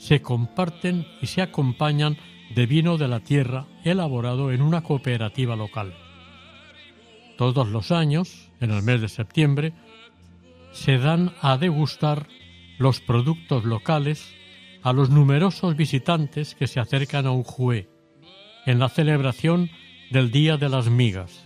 se 0.00 0.22
comparten 0.22 1.06
y 1.20 1.26
se 1.26 1.42
acompañan 1.42 2.16
de 2.54 2.64
vino 2.64 2.96
de 2.96 3.06
la 3.06 3.20
tierra 3.20 3.66
elaborado 3.84 4.50
en 4.50 4.62
una 4.62 4.82
cooperativa 4.82 5.56
local. 5.56 5.94
Todos 7.36 7.68
los 7.68 7.92
años, 7.92 8.50
en 8.60 8.70
el 8.70 8.82
mes 8.82 9.02
de 9.02 9.10
septiembre, 9.10 9.74
se 10.72 10.96
dan 10.96 11.32
a 11.42 11.58
degustar 11.58 12.28
los 12.78 13.00
productos 13.00 13.64
locales 13.64 14.34
a 14.82 14.94
los 14.94 15.10
numerosos 15.10 15.76
visitantes 15.76 16.54
que 16.54 16.66
se 16.66 16.80
acercan 16.80 17.26
a 17.26 17.32
Unjué 17.32 17.90
en 18.64 18.78
la 18.78 18.88
celebración 18.88 19.68
del 20.10 20.30
Día 20.30 20.56
de 20.56 20.70
las 20.70 20.88
Migas. 20.88 21.44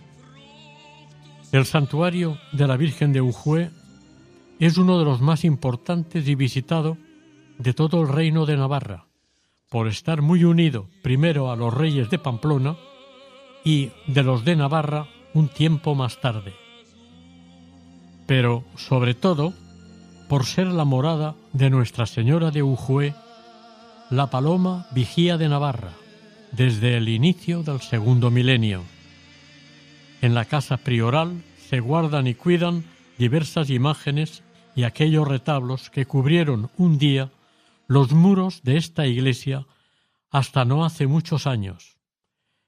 El 1.51 1.65
santuario 1.65 2.37
de 2.53 2.67
la 2.67 2.77
Virgen 2.77 3.11
de 3.11 3.19
Unjué 3.19 3.69
es 4.59 4.77
uno 4.77 4.97
de 4.97 5.03
los 5.03 5.19
más 5.19 5.43
importantes 5.43 6.25
y 6.29 6.35
visitado 6.35 6.97
de 7.57 7.73
todo 7.73 8.01
el 8.01 8.07
reino 8.07 8.45
de 8.45 8.57
Navarra, 8.57 9.05
por 9.69 9.87
estar 9.87 10.21
muy 10.21 10.43
unido 10.43 10.87
primero 11.01 11.51
a 11.51 11.55
los 11.55 11.73
reyes 11.73 12.09
de 12.09 12.19
Pamplona 12.19 12.77
y 13.63 13.91
de 14.07 14.23
los 14.23 14.45
de 14.45 14.55
Navarra 14.55 15.07
un 15.33 15.49
tiempo 15.49 15.95
más 15.95 16.21
tarde. 16.21 16.53
Pero, 18.25 18.63
sobre 18.75 19.13
todo, 19.13 19.53
por 20.27 20.45
ser 20.45 20.67
la 20.67 20.85
morada 20.85 21.35
de 21.53 21.69
Nuestra 21.69 22.05
Señora 22.05 22.51
de 22.51 22.63
Ujué, 22.63 23.13
la 24.09 24.27
paloma 24.27 24.87
vigía 24.91 25.37
de 25.37 25.49
Navarra, 25.49 25.91
desde 26.51 26.97
el 26.97 27.09
inicio 27.09 27.63
del 27.63 27.81
segundo 27.81 28.31
milenio. 28.31 28.83
En 30.21 30.33
la 30.33 30.45
casa 30.45 30.77
prioral 30.77 31.43
se 31.69 31.79
guardan 31.79 32.27
y 32.27 32.33
cuidan 32.33 32.85
diversas 33.17 33.69
imágenes 33.69 34.43
y 34.75 34.83
aquellos 34.83 35.27
retablos 35.27 35.89
que 35.89 36.05
cubrieron 36.05 36.69
un 36.77 36.97
día 36.97 37.29
los 37.87 38.11
muros 38.11 38.61
de 38.63 38.77
esta 38.77 39.05
iglesia 39.07 39.67
hasta 40.29 40.65
no 40.65 40.85
hace 40.85 41.07
muchos 41.07 41.47
años. 41.47 41.97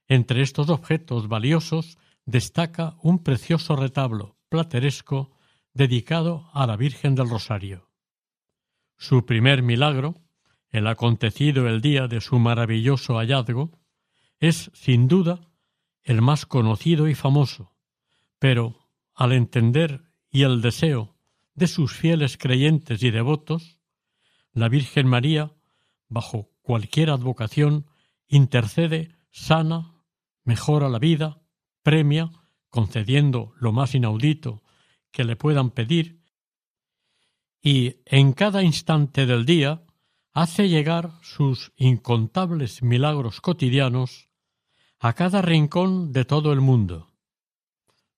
Entre 0.07 0.41
estos 0.41 0.69
objetos 0.69 1.27
valiosos 1.27 1.97
destaca 2.25 2.95
un 3.01 3.23
precioso 3.23 3.75
retablo 3.75 4.37
plateresco 4.49 5.31
dedicado 5.73 6.49
a 6.53 6.65
la 6.65 6.77
Virgen 6.77 7.15
del 7.15 7.29
Rosario. 7.29 7.89
Su 8.97 9.25
primer 9.25 9.61
milagro, 9.63 10.15
el 10.69 10.87
acontecido 10.87 11.67
el 11.67 11.81
día 11.81 12.07
de 12.07 12.21
su 12.21 12.39
maravilloso 12.39 13.17
hallazgo, 13.17 13.77
es, 14.39 14.71
sin 14.73 15.07
duda, 15.07 15.41
el 16.03 16.21
más 16.21 16.45
conocido 16.45 17.07
y 17.07 17.15
famoso, 17.15 17.73
pero 18.39 18.87
al 19.13 19.33
entender 19.33 20.03
y 20.29 20.43
el 20.43 20.61
deseo 20.61 21.15
de 21.53 21.67
sus 21.67 21.93
fieles 21.93 22.37
creyentes 22.37 23.03
y 23.03 23.11
devotos, 23.11 23.76
la 24.57 24.69
Virgen 24.69 25.05
María, 25.05 25.51
bajo 26.09 26.49
cualquier 26.63 27.11
advocación, 27.11 27.85
intercede, 28.27 29.15
sana, 29.29 29.93
mejora 30.43 30.89
la 30.89 30.97
vida, 30.97 31.43
premia, 31.83 32.31
concediendo 32.69 33.53
lo 33.59 33.71
más 33.71 33.93
inaudito 33.93 34.63
que 35.11 35.25
le 35.25 35.35
puedan 35.35 35.69
pedir, 35.69 36.23
y 37.61 37.97
en 38.05 38.33
cada 38.33 38.63
instante 38.63 39.27
del 39.27 39.45
día 39.45 39.85
hace 40.33 40.69
llegar 40.69 41.11
sus 41.21 41.71
incontables 41.75 42.81
milagros 42.81 43.41
cotidianos 43.41 44.27
a 44.97 45.13
cada 45.13 45.43
rincón 45.43 46.11
de 46.13 46.25
todo 46.25 46.51
el 46.51 46.61
mundo. 46.61 47.11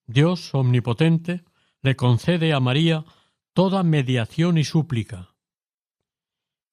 Dios 0.05 0.55
omnipotente 0.55 1.43
le 1.81 1.97
concede 1.97 2.53
a 2.53 2.61
María 2.61 3.03
toda 3.51 3.83
mediación 3.83 4.57
y 4.57 4.63
súplica. 4.63 5.35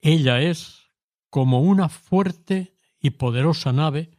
Ella 0.01 0.40
es 0.40 0.90
como 1.30 1.61
una 1.61 1.88
fuerte 1.88 2.74
y 3.01 3.11
poderosa 3.11 3.72
nave 3.72 4.11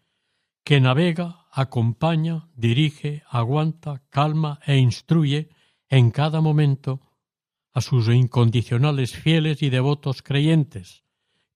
que 0.63 0.81
navega, 0.81 1.45
acompaña, 1.51 2.49
dirige, 2.55 3.23
aguanta, 3.29 4.03
calma 4.09 4.59
e 4.65 4.77
instruye 4.77 5.49
en 5.89 6.11
cada 6.11 6.41
momento 6.41 7.01
a 7.73 7.81
sus 7.81 8.09
incondicionales 8.09 9.15
fieles 9.15 9.61
y 9.61 9.69
devotos 9.69 10.21
creyentes, 10.21 11.05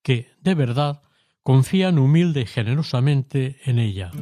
que, 0.02 0.30
de 0.40 0.54
verdad, 0.54 1.02
confían 1.42 1.98
humilde 1.98 2.42
y 2.42 2.46
generosamente 2.46 3.58
en 3.64 3.78
ella. 3.78 4.12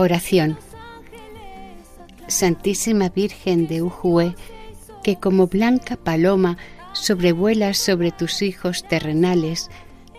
Oración. 0.00 0.56
Santísima 2.26 3.10
Virgen 3.10 3.66
de 3.66 3.82
Ujue, 3.82 4.34
que 5.04 5.16
como 5.16 5.46
blanca 5.46 5.96
paloma 5.96 6.56
sobrevuelas 6.94 7.76
sobre 7.76 8.10
tus 8.10 8.40
hijos 8.40 8.82
terrenales, 8.88 9.68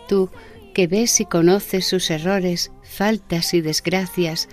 tú 0.06 0.30
que 0.72 0.86
ves 0.86 1.20
y 1.20 1.24
conoces 1.24 1.86
sus 1.86 2.10
errores, 2.10 2.70
faltas 2.84 3.54
y 3.54 3.60
desgracias, 3.60 4.48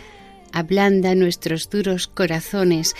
ablanda 0.52 1.16
nuestros 1.16 1.70
duros 1.70 2.08
corazones 2.08 2.96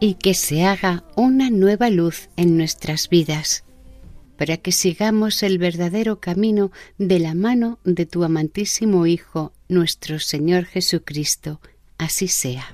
y 0.00 0.14
que 0.14 0.34
se 0.34 0.64
haga 0.64 1.04
una 1.16 1.50
nueva 1.50 1.90
luz 1.90 2.28
en 2.36 2.56
nuestras 2.56 3.08
vidas, 3.08 3.64
para 4.36 4.56
que 4.56 4.72
sigamos 4.72 5.42
el 5.42 5.58
verdadero 5.58 6.20
camino 6.20 6.70
de 6.98 7.18
la 7.18 7.34
mano 7.34 7.78
de 7.84 8.06
tu 8.06 8.24
amantísimo 8.24 9.06
Hijo, 9.06 9.52
nuestro 9.68 10.20
Señor 10.20 10.64
Jesucristo. 10.64 11.60
Así 11.98 12.28
sea. 12.28 12.68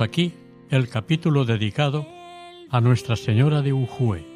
Aquí 0.00 0.34
el 0.70 0.88
capítulo 0.88 1.44
dedicado 1.44 2.08
a 2.70 2.80
Nuestra 2.80 3.16
Señora 3.16 3.60
de 3.62 3.72
Ujue, 3.72 4.26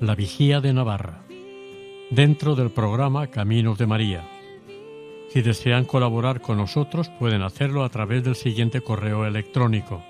la 0.00 0.14
Vigía 0.14 0.62
de 0.62 0.72
Navarra, 0.72 1.24
dentro 2.10 2.54
del 2.54 2.70
programa 2.70 3.26
Caminos 3.26 3.76
de 3.76 3.86
María. 3.86 4.26
Si 5.28 5.42
desean 5.42 5.84
colaborar 5.84 6.40
con 6.40 6.56
nosotros 6.56 7.10
pueden 7.18 7.42
hacerlo 7.42 7.84
a 7.84 7.90
través 7.90 8.24
del 8.24 8.34
siguiente 8.34 8.80
correo 8.80 9.26
electrónico 9.26 10.02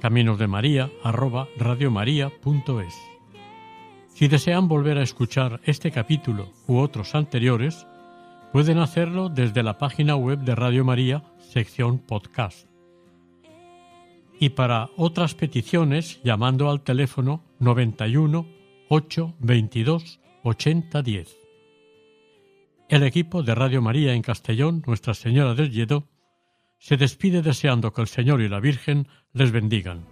caminosdemaria@radiomaria.es. 0.00 2.94
Si 4.08 4.26
desean 4.28 4.66
volver 4.66 4.98
a 4.98 5.02
escuchar 5.02 5.60
este 5.64 5.92
capítulo 5.92 6.48
u 6.66 6.78
otros 6.78 7.14
anteriores, 7.14 7.86
pueden 8.52 8.78
hacerlo 8.78 9.28
desde 9.28 9.62
la 9.62 9.78
página 9.78 10.16
web 10.16 10.40
de 10.40 10.56
Radio 10.56 10.84
María, 10.84 11.22
sección 11.38 11.98
podcast 11.98 12.71
y 14.42 14.48
para 14.48 14.90
otras 14.96 15.36
peticiones 15.36 16.20
llamando 16.24 16.68
al 16.68 16.82
teléfono 16.82 17.44
91 17.60 18.44
8 18.88 19.34
22 19.38 20.20
80 20.42 21.00
10. 21.02 21.36
El 22.88 23.04
equipo 23.04 23.44
de 23.44 23.54
Radio 23.54 23.80
María 23.80 24.14
en 24.14 24.22
Castellón, 24.22 24.82
Nuestra 24.84 25.14
Señora 25.14 25.54
del 25.54 25.70
Lledó, 25.70 26.08
se 26.80 26.96
despide 26.96 27.40
deseando 27.40 27.92
que 27.92 28.00
el 28.00 28.08
Señor 28.08 28.40
y 28.40 28.48
la 28.48 28.58
Virgen 28.58 29.06
les 29.32 29.52
bendigan. 29.52 30.11